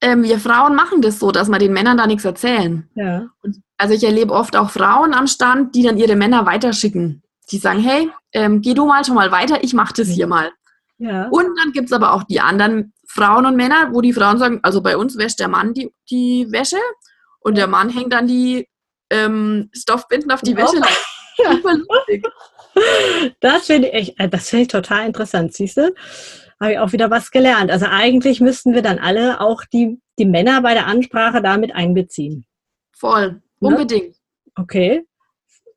ähm, 0.00 0.22
wir 0.24 0.38
Frauen 0.38 0.74
machen 0.74 1.00
das 1.02 1.18
so, 1.18 1.30
dass 1.30 1.48
wir 1.48 1.58
den 1.58 1.72
Männern 1.72 1.96
da 1.96 2.06
nichts 2.06 2.24
erzählen. 2.24 2.88
Ja. 2.94 3.28
Und, 3.42 3.62
also 3.78 3.94
ich 3.94 4.04
erlebe 4.04 4.32
oft 4.32 4.56
auch 4.56 4.70
Frauen 4.70 5.14
am 5.14 5.26
Stand, 5.26 5.74
die 5.74 5.82
dann 5.82 5.98
ihre 5.98 6.16
Männer 6.16 6.46
weiterschicken. 6.46 7.22
Die 7.50 7.58
sagen, 7.58 7.80
hey, 7.80 8.10
ähm, 8.32 8.60
geh 8.60 8.74
du 8.74 8.86
mal 8.86 9.04
schon 9.04 9.14
mal 9.14 9.30
weiter, 9.30 9.62
ich 9.62 9.74
mache 9.74 9.94
das 9.94 10.08
hier 10.08 10.26
mal. 10.26 10.50
Ja. 10.98 11.28
Und 11.28 11.56
dann 11.58 11.72
gibt 11.72 11.86
es 11.86 11.92
aber 11.92 12.12
auch 12.12 12.24
die 12.24 12.40
anderen 12.40 12.92
Frauen 13.06 13.46
und 13.46 13.56
Männer, 13.56 13.90
wo 13.92 14.00
die 14.00 14.12
Frauen 14.12 14.38
sagen, 14.38 14.60
also 14.62 14.82
bei 14.82 14.96
uns 14.96 15.16
wäscht 15.16 15.38
der 15.38 15.48
Mann 15.48 15.74
die, 15.74 15.92
die 16.10 16.46
Wäsche 16.50 16.78
und 17.40 17.56
der 17.56 17.66
Mann 17.66 17.90
hängt 17.90 18.12
dann 18.12 18.26
die 18.26 18.66
ähm, 19.10 19.70
Stoffbinden 19.72 20.30
auf 20.30 20.40
die 20.40 20.52
Ja. 20.52 20.58
Wäsche. 20.58 20.80
Ja. 21.38 21.52
Super 21.56 21.76
lustig. 21.76 22.26
Das 23.40 23.66
finde 23.66 23.88
ich, 23.88 24.18
äh, 24.18 24.28
das 24.28 24.48
finde 24.48 24.62
ich 24.62 24.68
total 24.68 25.06
interessant, 25.06 25.54
siehst 25.54 25.76
du? 25.76 25.94
habe 26.60 26.72
ich 26.72 26.78
auch 26.78 26.92
wieder 26.92 27.10
was 27.10 27.30
gelernt. 27.30 27.70
Also 27.70 27.86
eigentlich 27.86 28.40
müssten 28.40 28.74
wir 28.74 28.82
dann 28.82 28.98
alle 28.98 29.40
auch 29.40 29.62
die, 29.64 30.00
die 30.18 30.24
Männer 30.24 30.62
bei 30.62 30.74
der 30.74 30.86
Ansprache 30.86 31.42
damit 31.42 31.74
einbeziehen. 31.74 32.46
Voll? 32.92 33.42
Unbedingt. 33.60 34.08
Ne? 34.08 34.14
Okay, 34.56 35.06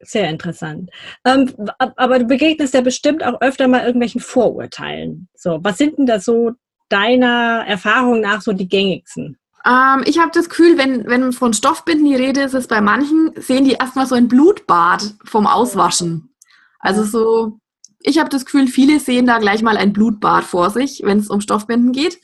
sehr 0.02 0.30
interessant. 0.30 0.90
Ähm, 1.26 1.54
aber 1.78 2.20
du 2.20 2.26
begegnest 2.26 2.74
ja 2.74 2.82
bestimmt 2.82 3.24
auch 3.24 3.42
öfter 3.42 3.68
mal 3.68 3.86
irgendwelchen 3.86 4.22
Vorurteilen. 4.22 5.28
So, 5.36 5.60
was 5.62 5.78
sind 5.78 5.98
denn 5.98 6.06
da 6.06 6.20
so 6.20 6.52
deiner 6.90 7.66
Erfahrung 7.68 8.22
nach 8.22 8.42
so 8.42 8.54
die 8.54 8.68
gängigsten? 8.68 9.38
Ähm, 9.66 10.04
ich 10.06 10.20
habe 10.20 10.32
das 10.34 10.50
Gefühl, 10.50 10.78
wenn, 10.78 11.06
wenn 11.08 11.34
von 11.34 11.54
Stoffbinden 11.54 12.06
die 12.06 12.16
Rede 12.16 12.42
ist, 12.42 12.54
ist 12.54 12.70
bei 12.70 12.82
manchen, 12.82 13.32
sehen 13.36 13.66
die 13.66 13.74
erstmal 13.74 14.08
so 14.08 14.16
ein 14.16 14.28
Blutbad 14.30 15.16
vom 15.26 15.48
Auswaschen. 15.48 16.34
Also 16.80 17.04
so, 17.04 17.60
ich 18.00 18.20
habe 18.20 18.30
das 18.30 18.46
Gefühl, 18.46 18.68
viele 18.68 19.00
sehen 19.00 19.26
da 19.26 19.40
gleich 19.40 19.62
mal 19.62 19.76
ein 19.76 19.92
Blutbad 19.92 20.46
vor 20.46 20.70
sich, 20.70 21.02
wenn 21.04 21.20
es 21.20 21.30
um 21.30 21.42
Stoffbinden 21.42 21.92
geht. 21.92 22.20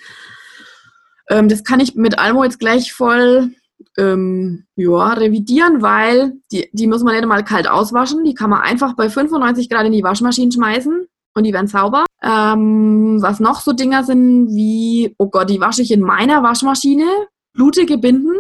Ähm, 1.30 1.50
das 1.50 1.64
kann 1.66 1.82
ich 1.82 1.96
mit 1.96 2.18
Almo 2.18 2.44
jetzt 2.44 2.60
gleich 2.60 2.94
voll 2.94 3.52
ähm, 3.98 4.66
ja, 4.76 5.14
revidieren, 5.14 5.82
weil 5.82 6.34
die, 6.52 6.70
die 6.74 6.88
muss 6.88 7.04
man 7.04 7.16
nicht 7.16 7.28
mal 7.28 7.44
kalt 7.44 7.68
auswaschen. 7.68 8.24
Die 8.24 8.34
kann 8.34 8.50
man 8.50 8.62
einfach 8.62 8.96
bei 8.96 9.10
95 9.10 9.70
Grad 9.70 9.86
in 9.86 9.92
die 9.92 10.04
Waschmaschine 10.04 10.52
schmeißen 10.52 11.08
und 11.34 11.44
die 11.44 11.54
werden 11.54 11.68
sauber. 11.68 12.06
Ähm, 12.22 13.22
was 13.22 13.40
noch 13.40 13.62
so 13.62 13.74
Dinger 13.74 14.04
sind 14.04 14.50
wie, 14.50 15.16
oh 15.18 15.30
Gott, 15.30 15.50
die 15.50 15.62
wasche 15.62 15.82
ich 15.82 15.92
in 15.92 16.02
meiner 16.02 16.44
Waschmaschine, 16.44 17.06
blutige 17.54 17.98
Binden 17.98 18.36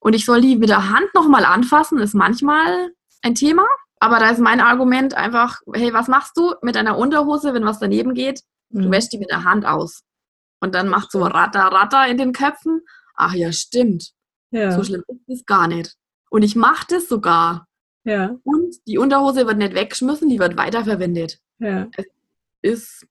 und 0.00 0.14
ich 0.14 0.24
soll 0.24 0.40
die 0.40 0.56
mit 0.56 0.68
der 0.68 0.90
Hand 0.90 1.14
nochmal 1.14 1.44
anfassen, 1.44 1.98
ist 1.98 2.14
manchmal 2.14 2.92
ein 3.22 3.34
Thema. 3.34 3.66
Aber 4.00 4.18
da 4.18 4.30
ist 4.30 4.40
mein 4.40 4.60
Argument 4.60 5.14
einfach, 5.14 5.60
hey, 5.72 5.92
was 5.92 6.08
machst 6.08 6.36
du 6.36 6.54
mit 6.60 6.74
deiner 6.74 6.98
Unterhose, 6.98 7.54
wenn 7.54 7.64
was 7.64 7.78
daneben 7.78 8.14
geht? 8.14 8.42
Du 8.70 8.88
mhm. 8.88 8.90
wäschst 8.90 9.12
die 9.12 9.18
mit 9.18 9.30
der 9.30 9.44
Hand 9.44 9.64
aus. 9.64 10.02
Und 10.60 10.74
dann 10.74 10.88
macht 10.88 11.12
so 11.12 11.22
Ratter, 11.22 11.60
Ratter 11.60 12.08
in 12.08 12.18
den 12.18 12.32
Köpfen. 12.32 12.80
Ach 13.14 13.34
ja, 13.34 13.52
stimmt. 13.52 14.10
Ja. 14.52 14.72
So 14.72 14.84
schlimm 14.84 15.02
ist 15.08 15.40
es 15.40 15.46
gar 15.46 15.66
nicht. 15.66 15.96
Und 16.30 16.42
ich 16.42 16.54
mache 16.54 16.86
das 16.88 17.08
sogar. 17.08 17.66
Ja. 18.04 18.36
Und 18.44 18.76
die 18.86 18.98
Unterhose 18.98 19.46
wird 19.46 19.58
nicht 19.58 19.74
weggeschmissen, 19.74 20.28
die 20.28 20.38
wird 20.38 20.56
weiterverwendet. 20.56 21.40
Ja. 21.58 21.88
Es 21.96 22.06
ist 22.62 23.06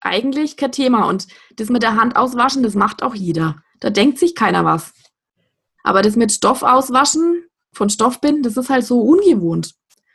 eigentlich 0.00 0.56
kein 0.56 0.72
Thema. 0.72 1.08
Und 1.08 1.26
das 1.56 1.68
mit 1.68 1.82
der 1.82 1.96
Hand 1.96 2.16
auswaschen, 2.16 2.62
das 2.62 2.74
macht 2.74 3.02
auch 3.02 3.14
jeder. 3.14 3.56
Da 3.80 3.90
denkt 3.90 4.18
sich 4.18 4.34
keiner 4.34 4.64
was. 4.64 4.92
Aber 5.82 6.02
das 6.02 6.16
mit 6.16 6.32
Stoff 6.32 6.62
auswaschen 6.62 7.44
von 7.72 7.88
Stoffbinden, 7.88 8.42
das 8.42 8.56
ist 8.56 8.70
halt 8.70 8.84
so 8.84 9.00
ungewohnt. 9.00 9.74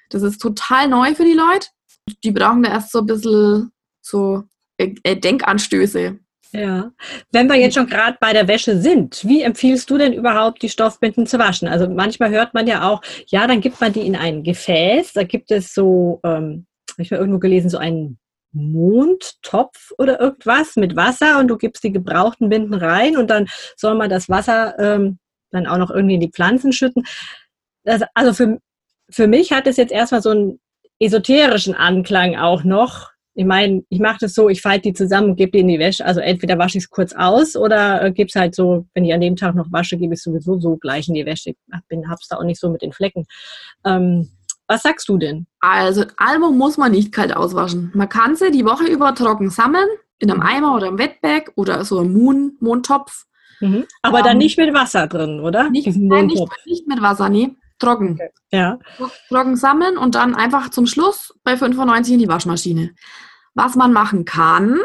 Das 0.10 0.22
ist 0.22 0.42
total 0.42 0.88
neu 0.88 1.16
für 1.16 1.26
die 1.26 1.34
Leute. 1.34 1.68
Die 2.24 2.32
brauchen 2.32 2.64
da 2.64 2.70
erst 2.70 2.92
so 2.92 3.00
ein 3.00 3.08
bisschen 3.08 3.72
so 4.02 4.44
äh, 4.78 4.94
äh, 5.04 5.16
Denkanstöße. 5.16 6.20
Ja. 6.52 6.92
Wenn 7.32 7.48
wir 7.48 7.56
jetzt 7.56 7.76
schon 7.76 7.88
gerade 7.88 8.18
bei 8.20 8.32
der 8.32 8.48
Wäsche 8.48 8.80
sind, 8.80 9.26
wie 9.26 9.42
empfiehlst 9.42 9.90
du 9.90 9.98
denn 9.98 10.14
überhaupt, 10.14 10.62
die 10.62 10.70
Stoffbinden 10.70 11.28
zu 11.28 11.38
waschen? 11.38 11.68
Also 11.68 11.90
manchmal 11.90 12.30
hört 12.30 12.54
man 12.54 12.68
ja 12.68 12.90
auch, 12.90 13.02
ja, 13.28 13.46
dann 13.48 13.62
gibt 13.62 13.82
man 13.82 13.92
die 13.92 14.06
in 14.06 14.16
ein 14.16 14.44
Gefäß. 14.44 15.14
Da 15.14 15.24
gibt 15.24 15.52
es 15.52 15.74
so, 15.74 16.22
ähm, 16.24 16.66
habe 16.92 17.02
ich 17.02 17.12
mal 17.12 17.18
irgendwo 17.18 17.40
gelesen, 17.40 17.70
so 17.70 17.78
einen 17.78 18.18
Mondtopf 18.54 19.92
oder 19.98 20.20
irgendwas 20.20 20.78
mit 20.78 20.96
Wasser 20.96 21.40
und 21.40 21.50
du 21.50 21.58
gibst 21.58 21.84
die 21.84 21.92
gebrauchten 21.92 22.50
Binden 22.50 22.74
rein 22.74 23.18
und 23.18 23.30
dann 23.30 23.48
soll 23.76 23.96
man 23.96 24.10
das 24.10 24.30
Wasser 24.30 24.80
ähm, 24.80 25.20
dann 25.52 25.68
auch 25.68 25.78
noch 25.78 25.92
irgendwie 25.92 26.16
in 26.16 26.22
die 26.22 26.32
Pflanzen 26.32 26.72
schütten. 26.72 27.04
Das, 27.84 28.02
also 28.14 28.34
für, 28.34 28.60
für 29.10 29.28
mich 29.28 29.52
hat 29.52 29.68
es 29.68 29.78
jetzt 29.78 29.92
erstmal 29.92 30.22
so 30.22 30.30
einen 30.30 30.60
esoterischen 31.00 31.76
Anklang 31.76 32.38
auch 32.38 32.64
noch. 32.64 33.12
Ich 33.36 33.46
meine, 33.46 33.84
ich 33.90 34.00
mache 34.00 34.18
das 34.22 34.34
so, 34.34 34.50
ich 34.50 34.62
falte 34.62 34.84
die 34.84 34.94
zusammen 34.94 35.32
und 35.32 35.36
gebe 35.36 35.52
die 35.52 35.60
in 35.60 35.68
die 35.68 35.80
Wäsche. 35.80 36.06
Also 36.06 36.22
entweder 36.22 36.58
wasche 36.58 36.78
ich 36.78 36.86
es 36.86 36.90
kurz 36.90 37.14
aus 37.14 37.56
oder 37.56 38.02
äh, 38.02 38.12
gebe 38.12 38.30
es 38.30 38.36
halt 38.36 38.56
so, 38.56 38.88
wenn 38.94 39.06
ich 39.06 39.14
an 39.14 39.22
dem 39.22 39.36
Tag 39.36 39.56
noch 39.56 39.72
wasche, 39.72 39.98
gebe 39.98 40.14
ich 40.14 40.20
es 40.20 40.24
sowieso 40.24 40.60
so 40.60 40.78
gleich 40.78 41.08
in 41.10 41.14
die 41.14 41.26
Wäsche. 41.26 41.52
Ich 41.52 41.58
habe 41.70 42.18
es 42.22 42.28
da 42.30 42.38
auch 42.38 42.44
nicht 42.44 42.60
so 42.60 42.70
mit 42.70 42.82
den 42.82 42.94
Flecken. 42.94 43.26
Ähm, 43.86 44.30
was 44.68 44.84
sagst 44.84 45.08
du 45.10 45.18
denn? 45.18 45.46
Also 45.60 46.06
Album 46.18 46.58
muss 46.58 46.78
man 46.78 46.92
nicht 46.92 47.12
kalt 47.12 47.36
auswaschen. 47.36 47.92
Man 47.94 48.10
kann 48.10 48.36
sie 48.36 48.52
die 48.52 48.66
Woche 48.66 48.86
über 48.86 49.14
trocken 49.14 49.50
sammeln, 49.50 49.88
in 50.20 50.32
einem 50.32 50.42
Eimer 50.42 50.76
oder 50.76 50.88
im 50.88 50.98
Wettbag 50.98 51.52
oder 51.56 51.84
so 51.86 52.00
einem 52.00 52.14
Moon, 52.14 52.58
Mondtopf. 52.60 53.26
Mhm. 53.60 53.86
Aber 54.02 54.20
ähm, 54.20 54.24
dann 54.26 54.38
nicht 54.38 54.58
mit 54.58 54.74
Wasser 54.74 55.08
drin, 55.08 55.40
oder? 55.40 55.70
Nicht, 55.70 55.88
nein, 55.88 56.28
nicht, 56.28 56.44
nicht, 56.66 56.88
mit 56.88 57.02
Wasser, 57.02 57.30
nee. 57.30 57.56
Trocken. 57.80 58.14
Okay. 58.14 58.30
Ja. 58.52 58.80
Trocken 59.28 59.56
sammeln 59.56 59.98
und 59.98 60.16
dann 60.16 60.36
einfach 60.36 60.70
zum 60.70 60.88
Schluss 60.88 61.34
bei 61.44 61.58
95 61.58 62.14
in 62.14 62.20
die 62.20 62.28
Waschmaschine. 62.28 62.96
Was 63.54 63.76
man 63.76 63.94
machen 63.94 64.26
kann, 64.26 64.80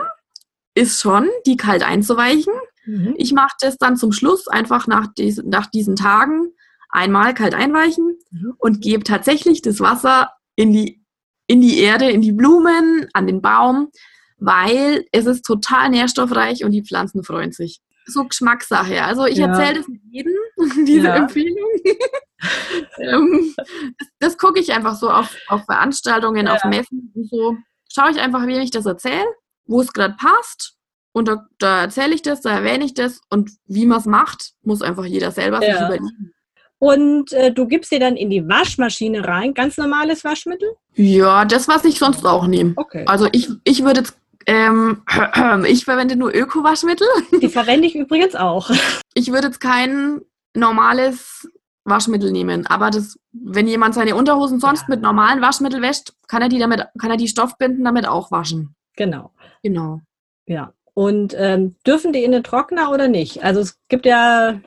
ist 0.75 1.01
schon, 1.01 1.29
die 1.47 1.57
kalt 1.57 1.83
einzuweichen. 1.83 2.55
Mhm. 2.87 3.15
Ich 3.17 3.33
mache 3.33 3.57
das 3.61 3.77
dann 3.77 3.97
zum 3.97 4.13
Schluss 4.13 4.49
einfach 4.49 4.87
nach, 4.87 5.09
dies, 5.17 5.43
nach 5.45 5.67
diesen 5.67 5.97
Tagen 5.97 6.53
einmal 6.89 7.35
kalt 7.35 7.55
einweichen 7.55 8.19
mhm. 8.31 8.55
und 8.59 8.81
gebe 8.81 9.05
tatsächlich 9.05 9.63
das 9.63 9.81
Wasser 9.81 10.33
in 10.57 10.73
die, 10.73 11.03
in 11.47 11.61
die 11.61 11.79
Erde, 11.79 12.11
in 12.11 12.21
die 12.21 12.33
Blumen, 12.33 13.09
an 13.13 13.27
den 13.27 13.41
Baum, 13.41 13.91
weil 14.39 15.05
es 15.13 15.27
ist 15.27 15.45
total 15.45 15.91
nährstoffreich 15.91 16.65
und 16.65 16.73
die 16.73 16.85
Pflanzen 16.85 17.23
freuen 17.23 17.53
sich. 17.53 17.81
So 18.07 18.25
Geschmackssache. 18.25 19.05
Also 19.05 19.27
ich 19.27 19.39
ja. 19.39 19.49
erzähle 19.49 19.79
das 19.79 19.89
mit 19.89 20.01
jedem, 20.11 20.33
diese 20.87 21.09
ja. 21.09 21.17
Empfehlung. 21.17 21.71
Ähm, 22.97 23.55
das, 23.99 24.09
das 24.19 24.39
gucke 24.39 24.61
ich 24.61 24.73
einfach 24.73 24.95
so 24.95 25.11
auf, 25.11 25.37
auf 25.49 25.67
Veranstaltungen, 25.67 26.47
ja. 26.47 26.55
auf 26.55 26.65
Messen 26.65 27.13
und 27.15 27.29
so. 27.29 27.57
Schaue 27.93 28.13
ich 28.13 28.19
einfach, 28.19 28.47
wie 28.47 28.59
ich 28.59 28.71
das 28.71 28.87
erzähle, 28.87 29.27
wo 29.67 29.83
es 29.83 29.93
gerade 29.93 30.17
passt. 30.19 30.75
Und 31.13 31.29
da, 31.29 31.47
da 31.59 31.83
erzähle 31.83 32.15
ich 32.15 32.23
das, 32.23 32.41
da 32.41 32.51
erwähne 32.51 32.85
ich 32.85 32.95
das. 32.95 33.21
Und 33.29 33.51
wie 33.67 33.85
man 33.85 33.99
es 33.99 34.07
macht, 34.07 34.53
muss 34.63 34.81
einfach 34.81 35.05
jeder 35.05 35.33
selber 35.33 35.61
sich 35.61 35.69
überlegen. 35.69 36.33
Und 36.79 37.33
äh, 37.33 37.53
du 37.53 37.67
gibst 37.67 37.93
dir 37.93 38.01
dann 38.01 38.17
in 38.17 38.31
die 38.31 38.49
Waschmaschine 38.49 39.27
rein, 39.27 39.53
ganz 39.53 39.77
normales 39.77 40.25
Waschmittel? 40.25 40.71
Ja, 40.95 41.45
das, 41.45 41.69
was 41.69 41.85
ich 41.85 41.99
sonst 41.99 42.25
auch 42.25 42.47
nehme. 42.47 42.73
Okay. 42.77 43.05
Also 43.07 43.29
ich, 43.33 43.51
ich 43.65 43.85
würde 43.85 44.01
jetzt, 44.01 44.17
ähm, 44.47 45.03
ich 45.67 45.85
verwende 45.85 46.17
nur 46.17 46.35
Öko-Waschmittel. 46.35 47.07
Die 47.43 47.51
verwende 47.51 47.87
ich 47.87 47.97
übrigens 47.97 48.35
auch. 48.35 48.71
Ich 49.13 49.31
würde 49.31 49.49
jetzt 49.49 49.61
kein 49.61 50.23
normales 50.55 51.49
Waschmittel 51.85 52.31
nehmen. 52.31 52.67
Aber 52.67 52.91
das, 52.91 53.19
wenn 53.33 53.67
jemand 53.67 53.95
seine 53.95 54.15
Unterhosen 54.15 54.61
sonst 54.61 54.83
ja. 54.83 54.87
mit 54.89 55.03
normalen 55.03 55.41
Waschmittel 55.41 55.83
wäscht, 55.83 56.13
kann 56.29 56.43
er 56.43 56.49
die 56.49 56.59
damit, 56.59 56.87
kann 56.99 57.11
er 57.11 57.17
die 57.17 57.29
Stoffbinden 57.29 57.85
damit 57.85 58.07
auch 58.07 58.31
waschen. 58.31 58.75
Genau. 58.97 59.33
Genau. 59.63 60.01
Ja. 60.47 60.73
Und 60.95 61.35
ähm, 61.39 61.77
dürfen 61.87 62.13
die 62.13 62.25
in 62.25 62.33
den 62.33 62.45
Trockner 62.45 62.91
oder 62.91 63.09
nicht? 63.09 63.43
Also 63.43 63.61
es 63.61 63.79
gibt 63.89 64.07
ja 64.07 64.61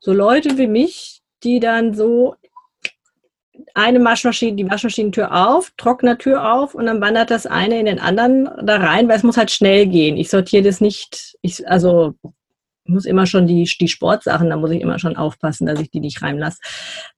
so 0.00 0.12
Leute 0.12 0.58
wie 0.58 0.66
mich, 0.66 1.22
die 1.42 1.60
dann 1.60 1.94
so 1.94 2.36
eine 3.74 4.02
Waschmaschine, 4.04 4.56
die 4.56 4.68
Waschmaschinentür 4.68 5.32
auf, 5.32 5.72
Trocknertür 5.76 6.52
auf 6.52 6.74
und 6.74 6.86
dann 6.86 7.00
wandert 7.00 7.30
das 7.30 7.46
eine 7.46 7.78
in 7.78 7.86
den 7.86 7.98
anderen 7.98 8.44
da 8.66 8.76
rein, 8.76 9.08
weil 9.08 9.16
es 9.16 9.22
muss 9.22 9.36
halt 9.36 9.50
schnell 9.50 9.86
gehen. 9.86 10.16
Ich 10.16 10.30
sortiere 10.30 10.64
das 10.64 10.80
nicht, 10.80 11.36
ich, 11.42 11.66
also 11.68 12.14
muss 12.86 13.04
immer 13.04 13.26
schon 13.26 13.46
die, 13.46 13.64
die 13.64 13.88
Sportsachen, 13.88 14.50
da 14.50 14.56
muss 14.56 14.70
ich 14.70 14.80
immer 14.80 14.98
schon 14.98 15.16
aufpassen, 15.16 15.66
dass 15.66 15.80
ich 15.80 15.90
die 15.90 16.00
nicht 16.00 16.22
reinlasse. 16.22 16.60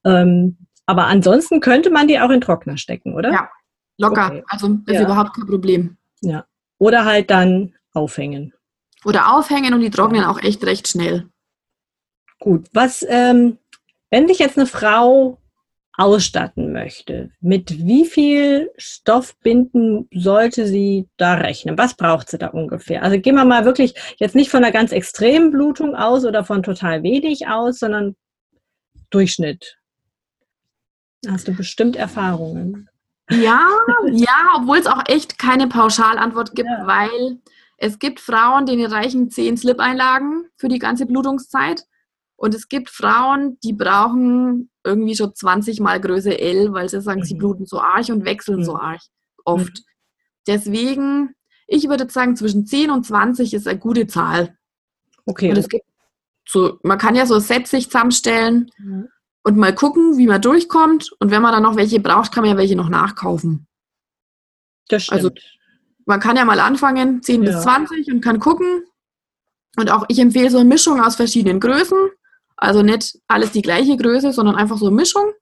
Ähm, 0.05 0.57
aber 0.87 1.07
ansonsten 1.07 1.61
könnte 1.61 1.91
man 1.91 2.09
die 2.09 2.21
auch 2.21 2.31
in 2.31 2.41
Trockner 2.41 2.77
stecken, 2.77 3.15
oder? 3.15 3.33
Ja, 3.33 3.51
locker. 3.99 4.27
Okay. 4.29 4.45
Also 4.49 4.79
ist 4.87 4.95
ja. 4.95 5.03
überhaupt 5.03 5.35
kein 5.35 5.47
Problem. 5.47 5.97
Ja. 6.21 6.45
Oder 6.79 7.05
halt 7.05 7.31
dann 7.31 7.75
aufhängen. 7.93 8.53
Oder 9.05 9.35
aufhängen 9.35 9.75
und 9.75 9.81
die 9.81 9.91
trocknen 9.91 10.25
auch 10.25 10.41
echt 10.41 10.65
recht 10.65 10.89
schnell. 10.89 11.29
Gut, 12.39 12.69
was, 12.73 13.05
ähm, 13.09 13.59
wenn 14.11 14.29
sich 14.29 14.39
jetzt 14.39 14.59
eine 14.59 14.67
Frau 14.67 15.39
ausstatten 15.97 16.73
möchte, 16.73 17.31
mit 17.41 17.87
wie 17.87 18.05
viel 18.05 18.71
Stoffbinden 18.77 20.09
sollte 20.13 20.67
sie 20.67 21.09
da 21.17 21.35
rechnen? 21.35 21.79
Was 21.79 21.95
braucht 21.95 22.29
sie 22.29 22.39
da 22.39 22.49
ungefähr? 22.49 23.03
Also 23.03 23.19
gehen 23.19 23.35
wir 23.35 23.45
mal 23.45 23.65
wirklich 23.65 23.95
jetzt 24.19 24.35
nicht 24.35 24.51
von 24.51 24.63
einer 24.63 24.73
ganz 24.73 24.93
extremen 24.93 25.51
Blutung 25.51 25.95
aus 25.95 26.25
oder 26.25 26.45
von 26.45 26.63
total 26.63 27.03
wenig 27.03 27.49
aus, 27.49 27.79
sondern 27.79 28.15
Durchschnitt. 29.11 29.79
Hast 31.27 31.49
du 31.49 31.55
bestimmt 31.55 31.97
Erfahrungen? 31.97 32.89
Ja, 33.31 33.67
ja, 34.11 34.55
obwohl 34.57 34.79
es 34.79 34.87
auch 34.87 35.03
echt 35.09 35.39
keine 35.39 35.67
Pauschalantwort 35.67 36.55
gibt, 36.55 36.69
ja. 36.69 36.87
weil 36.87 37.39
es 37.79 37.99
gibt 37.99 38.21
Frauen, 38.21 38.67
denen 38.67 38.87
reichen 38.87 39.31
zehn 39.31 39.57
Slip-Einlagen 39.57 40.45
für 40.57 40.69
die 40.69 40.79
ganze 40.79 41.07
Blutungszeit. 41.07 41.85
Und 42.37 42.55
es 42.55 42.69
gibt 42.69 42.91
Frauen, 42.91 43.59
die 43.65 43.73
brauchen 43.73 44.71
irgendwie 44.85 45.17
schon 45.17 45.35
20 45.35 45.81
mal 45.81 46.01
Größe 46.01 46.39
L, 46.39 46.73
weil 46.73 46.89
sie 46.89 47.01
sagen, 47.01 47.21
mhm. 47.21 47.25
sie 47.25 47.35
bluten 47.35 47.67
so 47.67 47.81
arg 47.81 48.09
und 48.11 48.25
wechseln 48.25 48.61
mhm. 48.61 48.65
so 48.65 48.77
arg 48.77 49.01
oft. 49.45 49.79
Mhm. 49.79 49.85
Deswegen, 50.47 51.35
ich 51.67 51.89
würde 51.89 52.09
sagen, 52.11 52.37
zwischen 52.37 52.67
10 52.67 52.91
und 52.91 53.07
20 53.07 53.55
ist 53.55 53.67
eine 53.67 53.79
gute 53.79 54.07
Zahl. 54.07 54.57
Okay. 55.25 55.51
Und 55.51 55.59
es 55.59 55.69
gibt 55.69 55.85
so, 56.49 56.79
man 56.83 56.99
kann 56.99 57.17
ja 57.17 57.27
so 57.27 57.39
Sets 57.39 57.71
sich 57.71 57.87
zusammenstellen 57.87 58.71
mhm. 58.79 59.09
und 59.43 59.57
mal 59.57 59.75
gucken, 59.75 60.19
wie 60.19 60.27
man 60.27 60.41
durchkommt. 60.41 61.11
Und 61.19 61.31
wenn 61.31 61.43
man 61.43 61.53
dann 61.53 61.63
noch 61.63 61.77
welche 61.77 62.01
braucht, 62.01 62.33
kann 62.33 62.43
man 62.43 62.53
ja 62.53 62.57
welche 62.57 62.77
noch 62.77 62.89
nachkaufen. 62.89 63.67
Das 64.89 65.05
stimmt. 65.05 65.25
Also 65.25 65.31
man 66.05 66.21
kann 66.21 66.37
ja 66.37 66.45
mal 66.45 66.61
anfangen, 66.61 67.23
10 67.23 67.43
Ja. 67.43 67.51
bis 67.51 67.63
20 67.63 68.13
und 68.13 68.21
kann 68.21 68.39
gucken. 68.39 68.85
Und 69.77 69.91
auch 69.91 70.05
ich 70.09 70.19
empfehle 70.19 70.51
so 70.51 70.59
eine 70.59 70.69
Mischung 70.69 71.01
aus 71.01 71.17
verschiedenen 71.17 71.61
Größen. 71.61 72.11
Also 72.57 72.83
nicht 72.83 73.19
alles 73.29 73.53
die 73.53 73.63
gleiche 73.63 73.97
Größe, 73.97 74.33
sondern 74.33 74.57
einfach 74.57 74.79
so 74.79 74.87
eine 74.87 74.97
Mischung. 74.97 75.33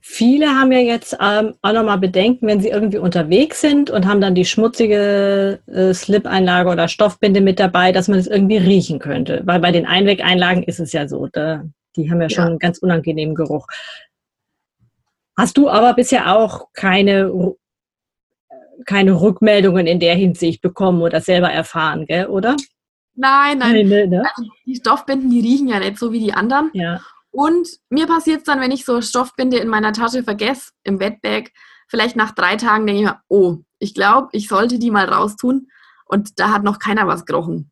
Viele 0.00 0.48
haben 0.48 0.72
ja 0.72 0.78
jetzt 0.78 1.16
ähm, 1.20 1.54
auch 1.60 1.72
nochmal 1.72 1.98
Bedenken, 1.98 2.46
wenn 2.46 2.60
sie 2.62 2.68
irgendwie 2.70 2.96
unterwegs 2.96 3.60
sind 3.60 3.90
und 3.90 4.06
haben 4.06 4.22
dann 4.22 4.34
die 4.34 4.46
schmutzige 4.46 5.60
äh, 5.66 5.92
Slip-Einlage 5.92 6.70
oder 6.70 6.88
Stoffbinde 6.88 7.42
mit 7.42 7.60
dabei, 7.60 7.92
dass 7.92 8.08
man 8.08 8.18
es 8.18 8.26
irgendwie 8.26 8.56
riechen 8.56 8.98
könnte. 8.98 9.42
Weil 9.44 9.60
bei 9.60 9.72
den 9.72 9.84
Einwegeinlagen 9.84 10.62
ist 10.62 10.80
es 10.80 10.92
ja 10.92 11.06
so, 11.06 11.28
da, 11.30 11.62
die 11.94 12.10
haben 12.10 12.22
ja 12.22 12.30
schon 12.30 12.44
Ja. 12.44 12.50
einen 12.50 12.58
ganz 12.58 12.78
unangenehmen 12.78 13.34
Geruch. 13.34 13.66
Hast 15.36 15.58
du 15.58 15.68
aber 15.68 15.92
bisher 15.92 16.34
auch 16.34 16.68
keine, 16.72 17.30
keine 18.86 19.20
Rückmeldungen 19.20 19.86
in 19.86 20.00
der 20.00 20.14
Hinsicht 20.14 20.62
bekommen 20.62 21.02
oder 21.02 21.20
selber 21.20 21.50
erfahren, 21.50 22.06
gell, 22.06 22.26
oder? 22.28 22.56
Nein, 23.16 23.58
nein. 23.58 23.88
ne, 23.88 24.06
ne? 24.06 24.22
Also 24.36 24.50
die 24.64 24.76
Stoffbinden, 24.76 25.30
die 25.30 25.40
riechen 25.40 25.68
ja 25.68 25.78
nicht 25.78 25.98
so 25.98 26.12
wie 26.12 26.20
die 26.20 26.32
anderen. 26.34 26.70
Ja. 26.74 27.00
Und 27.30 27.68
mir 27.90 28.06
passiert 28.06 28.38
es 28.38 28.44
dann, 28.44 28.60
wenn 28.60 28.70
ich 28.70 28.84
so 28.84 29.00
Stoffbinde 29.02 29.58
in 29.58 29.68
meiner 29.68 29.92
Tasche 29.92 30.22
vergesse, 30.22 30.70
im 30.84 31.00
Wetbag, 31.00 31.50
vielleicht 31.88 32.16
nach 32.16 32.32
drei 32.32 32.56
Tagen 32.56 32.86
denke 32.86 33.02
ich 33.02 33.06
mir, 33.08 33.20
oh, 33.28 33.58
ich 33.78 33.94
glaube, 33.94 34.28
ich 34.32 34.48
sollte 34.48 34.78
die 34.78 34.90
mal 34.90 35.06
raustun. 35.06 35.68
Und 36.06 36.38
da 36.38 36.52
hat 36.52 36.62
noch 36.62 36.78
keiner 36.78 37.06
was 37.06 37.24
gerochen. 37.26 37.70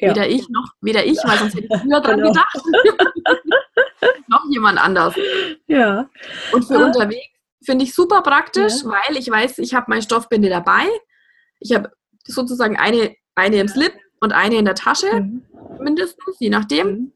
Ja. 0.00 0.10
Weder 0.10 0.28
ich 0.28 0.48
noch, 0.48 0.72
weder 0.80 1.04
ich, 1.04 1.18
weil 1.24 1.38
sonst 1.38 1.54
hätte 1.54 1.68
ich 1.70 1.80
früher 1.80 2.00
dran 2.00 2.16
Genau. 2.18 2.32
gedacht. 2.32 2.56
noch 4.28 4.44
jemand 4.50 4.78
anders. 4.78 5.14
Ja. 5.66 6.08
Und 6.52 6.64
für 6.64 6.76
Ah. 6.78 6.86
unterwegs 6.86 7.26
finde 7.64 7.84
ich 7.84 7.94
super 7.94 8.22
praktisch, 8.22 8.72
weil 8.84 9.16
ich 9.16 9.30
weiß, 9.30 9.58
ich 9.58 9.74
habe 9.74 9.86
meine 9.88 10.02
Stoffbinde 10.02 10.48
dabei. 10.48 10.86
Ich 11.60 11.74
habe 11.74 11.90
sozusagen 12.26 12.76
eine, 12.76 13.14
eine 13.34 13.56
im 13.60 13.68
Slip 13.68 13.92
und 14.20 14.32
eine 14.32 14.56
in 14.56 14.64
der 14.64 14.74
Tasche, 14.74 15.20
Mhm. 15.20 15.42
mindestens, 15.80 16.36
je 16.38 16.50
nachdem. 16.50 17.12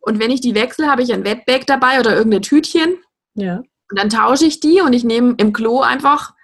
Und 0.00 0.18
wenn 0.18 0.30
ich 0.30 0.40
die 0.40 0.54
wechsle, 0.54 0.88
habe 0.90 1.02
ich 1.02 1.12
ein 1.12 1.24
Wetbag 1.24 1.66
dabei 1.66 2.00
oder 2.00 2.16
irgendein 2.16 2.42
Tütchen. 2.42 2.96
Ja. 3.34 3.58
Und 3.90 3.98
dann 3.98 4.08
tausche 4.08 4.46
ich 4.46 4.60
die 4.60 4.80
und 4.80 4.92
ich 4.92 5.04
nehme 5.04 5.34
im 5.38 5.52
Klo 5.52 5.80
einfach 5.80 6.34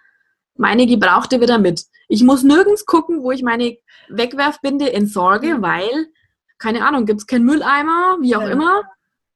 meine 0.56 0.86
gebrauchte 0.86 1.40
wieder 1.40 1.58
mit. 1.58 1.84
Ich 2.08 2.22
muss 2.22 2.42
nirgends 2.42 2.84
gucken, 2.86 3.22
wo 3.22 3.30
ich 3.32 3.42
meine 3.42 3.76
Wegwerfbinde 4.08 4.92
entsorge, 4.92 5.60
weil, 5.60 6.06
keine 6.58 6.84
Ahnung, 6.86 7.06
gibt 7.06 7.20
es 7.20 7.26
keinen 7.26 7.44
Mülleimer, 7.44 8.18
wie 8.20 8.34
auch 8.36 8.42
Ja. 8.42 8.48
immer. 8.50 8.82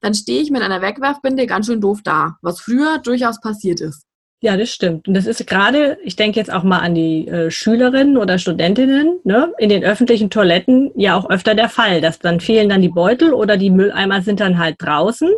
Dann 0.01 0.15
stehe 0.15 0.43
ich 0.43 0.51
mit 0.51 0.63
einer 0.63 0.83
Wegwerfbinde 0.83 1.47
ganz 1.47 1.67
schön 1.67 1.81
doof 1.81 2.01
da, 2.03 2.37
was 2.43 2.61
früher 2.61 2.99
durchaus 2.99 3.41
passiert 3.41 3.81
ist. 3.81 4.05
Ja, 4.45 4.57
das 4.57 4.71
stimmt. 4.71 5.07
Und 5.07 5.15
das 5.15 5.27
ist 5.27 5.47
gerade, 5.47 5.99
ich 6.03 6.17
denke 6.17 6.41
jetzt 6.41 6.53
auch 6.53 6.65
mal 6.65 6.81
an 6.81 6.97
die 6.97 7.29
äh, 7.29 7.49
Schülerinnen 7.49 8.17
oder 8.17 8.39
Studentinnen, 8.39 9.21
ne, 9.23 9.55
in 9.59 9.69
den 9.69 9.85
öffentlichen 9.85 10.31
Toiletten 10.31 10.91
ja 10.97 11.17
auch 11.17 11.31
öfter 11.31 11.55
der 11.55 11.69
Fall, 11.69 12.01
dass 12.01 12.19
dann 12.19 12.41
fehlen 12.41 12.69
dann 12.69 12.83
die 12.83 12.89
Beutel 12.89 13.35
oder 13.35 13.57
die 13.57 13.71
Mülleimer 13.71 14.21
sind 14.21 14.41
dann 14.41 14.59
halt 14.59 14.77
draußen. 14.81 15.31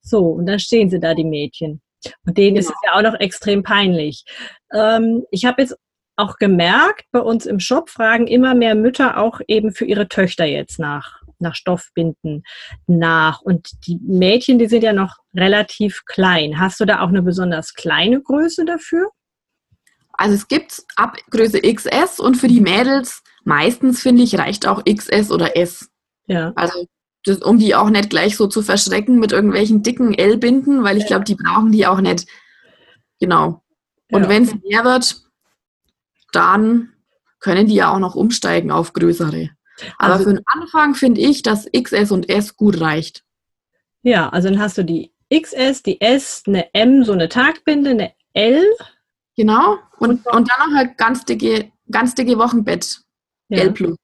So, 0.00 0.20
und 0.26 0.46
dann 0.46 0.60
stehen 0.60 0.88
sie 0.90 1.00
da, 1.00 1.12
die 1.14 1.24
Mädchen. 1.24 1.80
Und 2.24 2.38
denen 2.38 2.56
ist 2.56 2.70
es 2.70 2.76
ja 2.84 2.94
auch 2.94 3.02
noch 3.02 3.18
extrem 3.18 3.64
peinlich. 3.64 4.24
Ähm, 4.72 5.24
ich 5.32 5.44
habe 5.44 5.62
jetzt 5.62 5.76
auch 6.14 6.36
gemerkt, 6.36 7.06
bei 7.10 7.20
uns 7.20 7.46
im 7.46 7.58
Shop 7.58 7.90
fragen 7.90 8.28
immer 8.28 8.54
mehr 8.54 8.76
Mütter 8.76 9.18
auch 9.18 9.40
eben 9.48 9.72
für 9.72 9.86
ihre 9.86 10.06
Töchter 10.06 10.44
jetzt 10.44 10.78
nach, 10.78 11.20
nach 11.38 11.54
Stoffbinden 11.54 12.42
nach. 12.86 13.40
Und 13.40 13.68
die 13.86 13.98
Mädchen, 14.02 14.58
die 14.58 14.66
sind 14.68 14.82
ja 14.82 14.92
noch 14.92 15.16
relativ 15.34 16.04
klein. 16.04 16.58
Hast 16.58 16.80
du 16.80 16.84
da 16.84 17.00
auch 17.00 17.08
eine 17.08 17.22
besonders 17.22 17.74
kleine 17.74 18.20
Größe 18.20 18.64
dafür? 18.64 19.10
Also 20.12 20.34
es 20.34 20.48
gibt 20.48 20.82
ab 20.96 21.16
Größe 21.30 21.60
XS 21.60 22.20
und 22.20 22.36
für 22.36 22.48
die 22.48 22.60
Mädels 22.60 23.22
meistens, 23.44 24.00
finde 24.00 24.22
ich, 24.22 24.38
reicht 24.38 24.66
auch 24.66 24.82
XS 24.84 25.30
oder 25.30 25.56
S. 25.56 25.90
Ja. 26.26 26.52
Also 26.56 26.86
das, 27.24 27.38
um 27.38 27.58
die 27.58 27.74
auch 27.74 27.90
nicht 27.90 28.08
gleich 28.08 28.36
so 28.36 28.46
zu 28.46 28.62
verschrecken 28.62 29.18
mit 29.18 29.32
irgendwelchen 29.32 29.82
dicken 29.82 30.14
L-Binden, 30.14 30.84
weil 30.84 30.96
ich 30.96 31.06
glaube, 31.06 31.24
die 31.24 31.34
brauchen 31.34 31.72
die 31.72 31.86
auch 31.86 32.00
nicht. 32.00 32.26
Genau. 33.20 33.62
Und 34.10 34.22
Ja. 34.24 34.28
wenn 34.28 34.44
es 34.44 34.54
mehr 34.62 34.84
wird, 34.84 35.22
dann 36.32 36.92
können 37.40 37.66
die 37.66 37.74
ja 37.74 37.92
auch 37.92 37.98
noch 37.98 38.14
umsteigen 38.14 38.70
auf 38.70 38.92
größere. 38.92 39.50
Aber 39.98 40.14
Also- 40.14 40.24
für 40.24 40.34
den 40.34 40.42
Anfang 40.46 40.94
finde 40.94 41.20
ich, 41.20 41.42
dass 41.42 41.66
XS 41.72 42.10
und 42.12 42.28
S 42.28 42.56
gut 42.56 42.80
reicht. 42.80 43.24
Ja, 44.02 44.28
also 44.28 44.48
dann 44.48 44.58
hast 44.60 44.78
du 44.78 44.84
die 44.84 45.12
XS, 45.32 45.82
die 45.82 46.00
S, 46.00 46.44
eine 46.46 46.72
M, 46.74 47.02
so 47.04 47.12
eine 47.12 47.28
Tagbinde, 47.28 47.90
eine 47.90 48.12
L. 48.34 48.64
Genau. 49.36 49.78
Und, 49.98 50.24
und 50.26 50.48
dann 50.50 50.70
noch 50.70 50.76
halt 50.76 50.96
ganz 50.96 51.24
dicke, 51.24 51.72
ganz 51.90 52.14
dicke 52.14 52.38
Wochenbett. 52.38 53.00
Ja. 53.48 53.58
L 53.62 53.72
plus. 53.72 53.96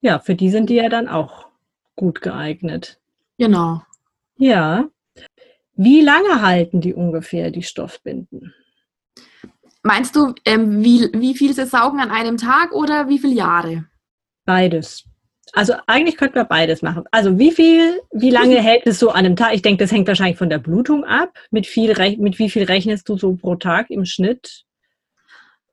ja, 0.00 0.18
für 0.18 0.34
die 0.34 0.50
sind 0.50 0.70
die 0.70 0.74
ja 0.76 0.88
dann 0.88 1.08
auch 1.08 1.48
gut 1.96 2.20
geeignet. 2.20 3.00
Genau. 3.38 3.82
Ja. 4.36 4.88
Wie 5.74 6.00
lange 6.00 6.42
halten 6.42 6.80
die 6.80 6.94
ungefähr, 6.94 7.50
die 7.50 7.62
Stoffbinden? 7.62 8.54
Meinst 9.82 10.16
du, 10.16 10.34
ähm, 10.44 10.82
wie, 10.82 11.08
wie 11.14 11.36
viel 11.36 11.54
sie 11.54 11.66
saugen 11.66 12.00
an 12.00 12.10
einem 12.10 12.36
Tag 12.36 12.72
oder 12.72 13.08
wie 13.08 13.18
viele 13.18 13.34
Jahre? 13.34 13.86
Beides. 14.48 15.04
Also 15.52 15.74
eigentlich 15.86 16.16
könnten 16.16 16.36
wir 16.36 16.44
beides 16.44 16.80
machen. 16.80 17.04
Also 17.10 17.38
wie 17.38 17.50
viel, 17.50 18.00
wie 18.12 18.30
lange 18.30 18.56
hält 18.62 18.86
es 18.86 18.98
so 18.98 19.10
an 19.10 19.26
einem 19.26 19.36
Tag? 19.36 19.52
Ich 19.52 19.60
denke, 19.60 19.84
das 19.84 19.92
hängt 19.92 20.08
wahrscheinlich 20.08 20.38
von 20.38 20.48
der 20.48 20.56
Blutung 20.56 21.04
ab. 21.04 21.34
Mit, 21.50 21.66
viel, 21.66 21.94
mit 22.18 22.38
wie 22.38 22.48
viel 22.48 22.64
rechnest 22.64 23.06
du 23.10 23.18
so 23.18 23.34
pro 23.34 23.56
Tag 23.56 23.90
im 23.90 24.06
Schnitt? 24.06 24.64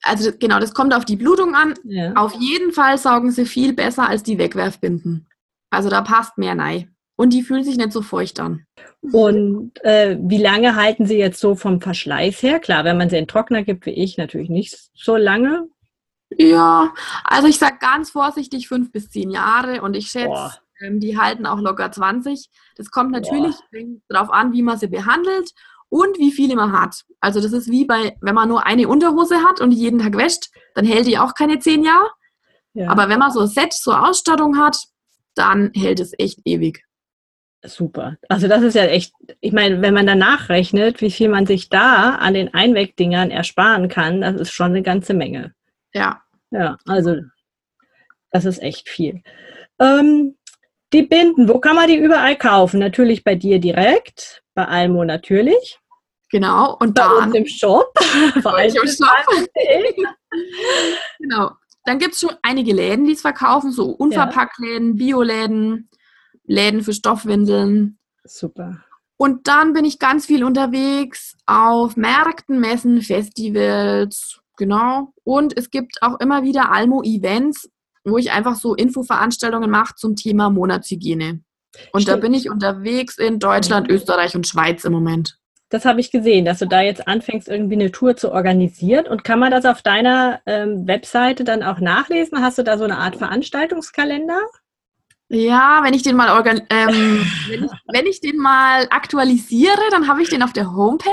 Also 0.04 0.30
genau, 0.38 0.60
das 0.60 0.74
kommt 0.74 0.94
auf 0.94 1.06
die 1.06 1.16
Blutung 1.16 1.56
an. 1.56 1.74
Ja. 1.86 2.12
Auf 2.16 2.34
jeden 2.38 2.74
Fall 2.74 2.98
saugen 2.98 3.32
sie 3.32 3.46
viel 3.46 3.72
besser 3.72 4.10
als 4.10 4.24
die 4.24 4.38
Wegwerfbinden. 4.38 5.26
Also 5.70 5.90
da 5.90 6.02
passt 6.02 6.38
mehr 6.38 6.58
rein. 6.58 6.94
Und 7.16 7.32
die 7.32 7.44
fühlen 7.44 7.64
sich 7.64 7.78
nicht 7.78 7.94
so 7.94 8.02
feucht 8.02 8.42
an. 8.42 8.66
Und 9.14 9.72
äh, 9.86 10.18
wie 10.20 10.38
lange 10.38 10.76
halten 10.76 11.06
sie 11.06 11.18
jetzt 11.18 11.40
so 11.40 11.56
vom 11.56 11.80
Verschleiß 11.80 12.44
her? 12.44 12.60
Klar, 12.60 12.84
wenn 12.84 12.98
man 12.98 13.10
sie 13.10 13.18
in 13.18 13.28
Trockner 13.28 13.64
gibt, 13.64 13.86
wie 13.86 13.92
ich, 13.92 14.18
natürlich 14.18 14.50
nicht 14.50 14.78
so 14.94 15.16
lange. 15.16 15.70
Ja, 16.30 16.94
also 17.24 17.48
ich 17.48 17.60
sage 17.60 17.78
ganz 17.80 18.10
vorsichtig 18.10 18.68
fünf 18.68 18.92
bis 18.92 19.10
zehn 19.10 19.30
Jahre 19.30 19.82
und 19.82 19.96
ich 19.96 20.08
schätze, 20.08 20.60
ähm, 20.82 21.00
die 21.00 21.18
halten 21.18 21.46
auch 21.46 21.60
locker 21.60 21.92
20. 21.92 22.50
Das 22.76 22.92
kommt 22.92 23.12
natürlich 23.12 23.56
darauf 24.10 24.32
an, 24.32 24.52
wie 24.54 24.64
man 24.64 24.78
sie 24.78 24.88
behandelt 24.88 25.52
und 25.90 26.18
wie 26.18 26.32
viele 26.32 26.56
man 26.56 26.74
hat. 26.74 27.04
Also 27.20 27.42
das 27.42 27.54
ist 27.54 27.70
wie 27.70 27.86
bei, 27.86 28.18
wenn 28.22 28.36
man 28.36 28.50
nur 28.50 28.66
eine 28.66 28.88
Unterhose 28.88 29.44
hat 29.44 29.62
und 29.62 29.70
die 29.70 29.78
jeden 29.78 30.00
Tag 30.00 30.18
wäscht, 30.18 30.50
dann 30.74 30.86
hält 30.86 31.08
die 31.08 31.18
auch 31.18 31.34
keine 31.34 31.60
zehn 31.60 31.84
Jahre. 31.84 32.10
Ja, 32.74 32.90
Aber 32.90 33.08
wenn 33.08 33.20
man 33.20 33.32
so 33.32 33.42
ein 33.42 33.48
Set, 33.48 33.74
so 33.74 33.94
Ausstattung 33.94 34.58
hat, 34.58 34.78
dann 35.36 35.72
hält 35.74 36.00
es 36.00 36.14
echt 36.18 36.40
ewig. 36.46 36.84
super. 37.64 38.18
Also 38.30 38.48
das 38.48 38.62
ist 38.62 38.76
ja 38.76 38.84
echt, 38.84 39.14
ich 39.40 39.54
meine, 39.54 39.82
wenn 39.82 39.94
man 39.94 40.06
danach 40.06 40.50
rechnet, 40.50 41.02
wie 41.02 41.10
viel 41.10 41.30
man 41.30 41.46
sich 41.46 41.70
da 41.70 42.16
an 42.16 42.34
den 42.34 42.54
Einwegdingern 42.54 43.32
ersparen 43.32 43.88
kann, 43.88 44.22
das 44.22 44.36
ist 44.36 44.52
schon 44.52 44.68
eine 44.68 44.84
ganze 44.84 45.14
Menge. 45.14 45.55
Ja. 45.96 46.22
Ja, 46.52 46.78
also 46.86 47.16
das 48.32 48.46
ist 48.46 48.62
echt 48.62 48.88
viel. 48.90 49.24
Ähm, 49.80 50.38
die 50.94 51.04
Binden, 51.04 51.50
wo 51.50 51.60
kann 51.60 51.76
man 51.76 51.88
die 51.88 51.98
überall 51.98 52.38
kaufen? 52.38 52.80
Natürlich 52.80 53.24
bei 53.24 53.36
dir 53.36 53.60
direkt, 53.60 54.44
bei 54.54 54.66
Almo 54.66 55.04
natürlich, 55.04 55.80
Genau. 56.32 56.76
Und 56.80 56.96
bei 56.96 57.04
dann 57.04 57.28
uns 57.28 57.36
im 57.36 57.46
Shop. 57.46 57.94
Bei 58.44 58.68
im 58.68 58.88
Shop. 58.88 59.08
Genau. 61.20 61.52
Dann 61.86 61.98
gibt 62.00 62.14
es 62.14 62.20
schon 62.20 62.36
einige 62.42 62.74
Läden, 62.74 63.06
die 63.06 63.14
es 63.14 63.22
verkaufen, 63.22 63.72
so 63.72 63.92
Unverpacktläden, 63.92 64.98
Bioläden, 64.98 65.90
Läden 66.44 66.82
für 66.84 66.92
Stoffwindeln. 66.92 68.00
Super. 68.26 68.84
Und 69.18 69.48
dann 69.48 69.72
bin 69.72 69.86
ich 69.86 69.98
ganz 70.00 70.26
viel 70.26 70.44
unterwegs 70.44 71.38
auf 71.46 71.96
Märkten, 71.96 72.60
Messen, 72.60 73.02
Festivals, 73.02 74.42
genau. 74.56 75.14
Und 75.24 75.58
es 75.58 75.70
gibt 75.70 76.02
auch 76.02 76.20
immer 76.20 76.44
wieder 76.44 76.72
Almo-Events, 76.72 77.70
wo 78.04 78.18
ich 78.18 78.32
einfach 78.32 78.56
so 78.56 78.76
Infoveranstaltungen 78.76 79.70
mache 79.70 79.96
zum 79.96 80.16
Thema 80.16 80.50
Monatshygiene. 80.50 81.42
Und 81.92 82.08
da 82.08 82.14
Stimmt. 82.14 82.22
bin 82.22 82.34
ich 82.34 82.50
unterwegs 82.50 83.18
in 83.18 83.40
Deutschland, 83.40 83.90
Österreich 83.90 84.36
und 84.36 84.48
Schweiz 84.48 84.86
im 84.86 84.94
Moment. 84.94 85.38
Das 85.70 85.84
habe 85.84 86.00
ich 86.00 86.12
gesehen, 86.12 86.46
dass 86.46 86.60
du 86.60 86.68
da 86.68 86.82
jetzt 86.82 87.08
anfängst, 87.08 87.50
irgendwie 87.50 87.76
eine 87.76 87.92
Tour 87.92 88.16
zu 88.16 88.32
organisieren. 88.32 89.08
Und 89.08 89.24
kann 89.24 89.40
man 89.40 89.52
das 89.52 89.66
auf 89.66 89.82
deiner 89.82 90.40
ähm, 90.46 90.88
Webseite 90.88 91.44
dann 91.44 91.64
auch 91.64 91.80
nachlesen? 91.80 92.42
Hast 92.42 92.58
du 92.58 92.64
da 92.64 92.78
so 92.78 92.84
eine 92.84 92.98
Art 92.98 93.16
Veranstaltungskalender? 93.16 94.40
Ja, 95.28 95.82
wenn 95.84 95.96
ich 95.96 96.04
den 96.04 96.16
mal 96.16 96.36
organ 96.36 96.62
ähm, 96.70 97.26
wenn, 97.48 97.64
ich, 97.64 97.72
wenn 97.92 98.06
ich 98.06 98.22
den 98.22 98.38
mal 98.38 98.88
aktualisiere, 98.92 99.82
dann 99.90 100.08
habe 100.08 100.22
ich 100.22 100.30
den 100.30 100.44
auf 100.44 100.54
der 100.54 100.72
Homepage. 100.72 101.10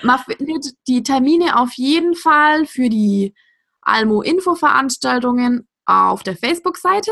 Man 0.00 0.18
findet 0.18 0.74
die 0.88 1.02
Termine 1.02 1.58
auf 1.58 1.72
jeden 1.74 2.14
Fall 2.14 2.66
für 2.66 2.88
die 2.88 3.34
Almo-Info-Veranstaltungen 3.82 5.68
auf 5.84 6.22
der 6.22 6.36
Facebook-Seite. 6.36 7.10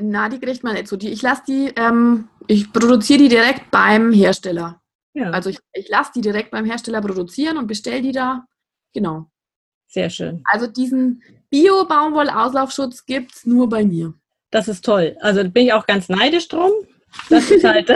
Na, 0.00 0.28
die 0.28 0.38
kriegt 0.38 0.62
man 0.62 0.74
nicht 0.74 0.88
so. 0.88 0.96
Die, 0.96 1.08
ich 1.08 1.22
lasse 1.22 1.42
die, 1.48 1.72
ähm, 1.76 2.28
ich 2.46 2.72
produziere 2.72 3.20
die 3.20 3.28
direkt 3.28 3.70
beim 3.70 4.12
Hersteller. 4.12 4.80
Ja. 5.14 5.30
Also 5.30 5.50
ich, 5.50 5.58
ich 5.72 5.88
lasse 5.88 6.10
die 6.14 6.20
direkt 6.20 6.50
beim 6.50 6.66
Hersteller 6.66 7.00
produzieren 7.00 7.56
und 7.56 7.66
bestelle 7.66 8.02
die 8.02 8.12
da. 8.12 8.46
Genau. 8.92 9.30
Sehr 9.88 10.10
schön. 10.10 10.42
Also 10.44 10.66
diesen 10.66 11.22
Bio-Baumwoll-Auslaufschutz 11.50 13.06
gibt 13.06 13.34
es 13.34 13.46
nur 13.46 13.68
bei 13.68 13.84
mir. 13.84 14.12
Das 14.50 14.68
ist 14.68 14.84
toll. 14.84 15.16
Also 15.20 15.42
bin 15.48 15.66
ich 15.66 15.72
auch 15.72 15.86
ganz 15.86 16.08
neidisch 16.08 16.48
drum. 16.48 16.72
Das 17.30 17.50
ist 17.50 17.64
halt, 17.64 17.90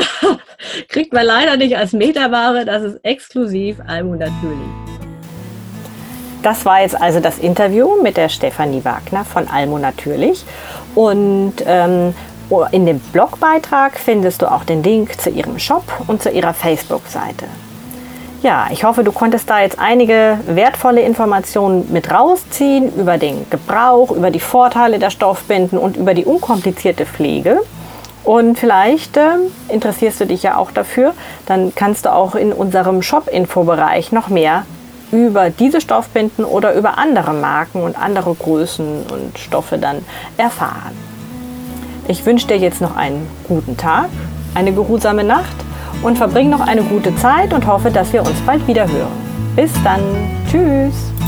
kriegt 0.88 1.12
man 1.12 1.26
leider 1.26 1.56
nicht 1.56 1.76
als 1.76 1.92
Meterware. 1.92 2.64
Das 2.64 2.82
ist 2.82 3.04
exklusiv 3.04 3.78
Almo 3.86 4.14
natürlich. 4.14 4.68
Das 6.42 6.64
war 6.64 6.80
jetzt 6.80 6.98
also 6.98 7.20
das 7.20 7.38
Interview 7.38 8.02
mit 8.02 8.16
der 8.16 8.30
Stefanie 8.30 8.82
Wagner 8.82 9.26
von 9.26 9.46
Almo 9.48 9.78
Natürlich. 9.78 10.42
Und 10.94 11.54
ähm, 11.66 12.14
in 12.72 12.86
dem 12.86 12.98
Blogbeitrag 12.98 13.98
findest 13.98 14.42
du 14.42 14.50
auch 14.50 14.64
den 14.64 14.82
Link 14.82 15.20
zu 15.20 15.30
ihrem 15.30 15.58
Shop 15.58 15.84
und 16.06 16.22
zu 16.22 16.30
ihrer 16.30 16.52
Facebook-Seite. 16.52 17.46
Ja, 18.42 18.68
ich 18.72 18.84
hoffe, 18.84 19.04
du 19.04 19.12
konntest 19.12 19.50
da 19.50 19.60
jetzt 19.60 19.78
einige 19.78 20.38
wertvolle 20.46 21.02
Informationen 21.02 21.92
mit 21.92 22.10
rausziehen 22.10 22.90
über 22.96 23.18
den 23.18 23.46
Gebrauch, 23.50 24.10
über 24.10 24.30
die 24.30 24.40
Vorteile 24.40 24.98
der 24.98 25.10
Stoffbinden 25.10 25.78
und 25.78 25.98
über 25.98 26.14
die 26.14 26.24
unkomplizierte 26.24 27.04
Pflege. 27.04 27.60
Und 28.24 28.58
vielleicht 28.58 29.16
äh, 29.16 29.36
interessierst 29.68 30.20
du 30.20 30.26
dich 30.26 30.42
ja 30.42 30.56
auch 30.56 30.70
dafür, 30.70 31.14
dann 31.46 31.74
kannst 31.74 32.06
du 32.06 32.12
auch 32.12 32.34
in 32.34 32.52
unserem 32.52 33.02
Shop-Info-Bereich 33.02 34.10
noch 34.12 34.28
mehr 34.28 34.64
über 35.12 35.50
diese 35.50 35.80
Stoffbinden 35.80 36.44
oder 36.44 36.74
über 36.74 36.98
andere 36.98 37.32
Marken 37.32 37.82
und 37.82 37.98
andere 37.98 38.34
Größen 38.34 39.04
und 39.12 39.38
Stoffe 39.38 39.78
dann 39.78 40.04
erfahren. 40.36 40.96
Ich 42.08 42.24
wünsche 42.26 42.46
dir 42.46 42.58
jetzt 42.58 42.80
noch 42.80 42.96
einen 42.96 43.26
guten 43.46 43.76
Tag, 43.76 44.08
eine 44.54 44.72
geruhsame 44.72 45.24
Nacht 45.24 45.56
und 46.02 46.16
verbring 46.16 46.50
noch 46.50 46.60
eine 46.60 46.82
gute 46.82 47.14
Zeit 47.16 47.52
und 47.52 47.66
hoffe, 47.66 47.90
dass 47.90 48.12
wir 48.12 48.22
uns 48.22 48.40
bald 48.46 48.66
wieder 48.66 48.88
hören. 48.88 49.30
Bis 49.54 49.72
dann. 49.84 50.00
Tschüss. 50.50 51.19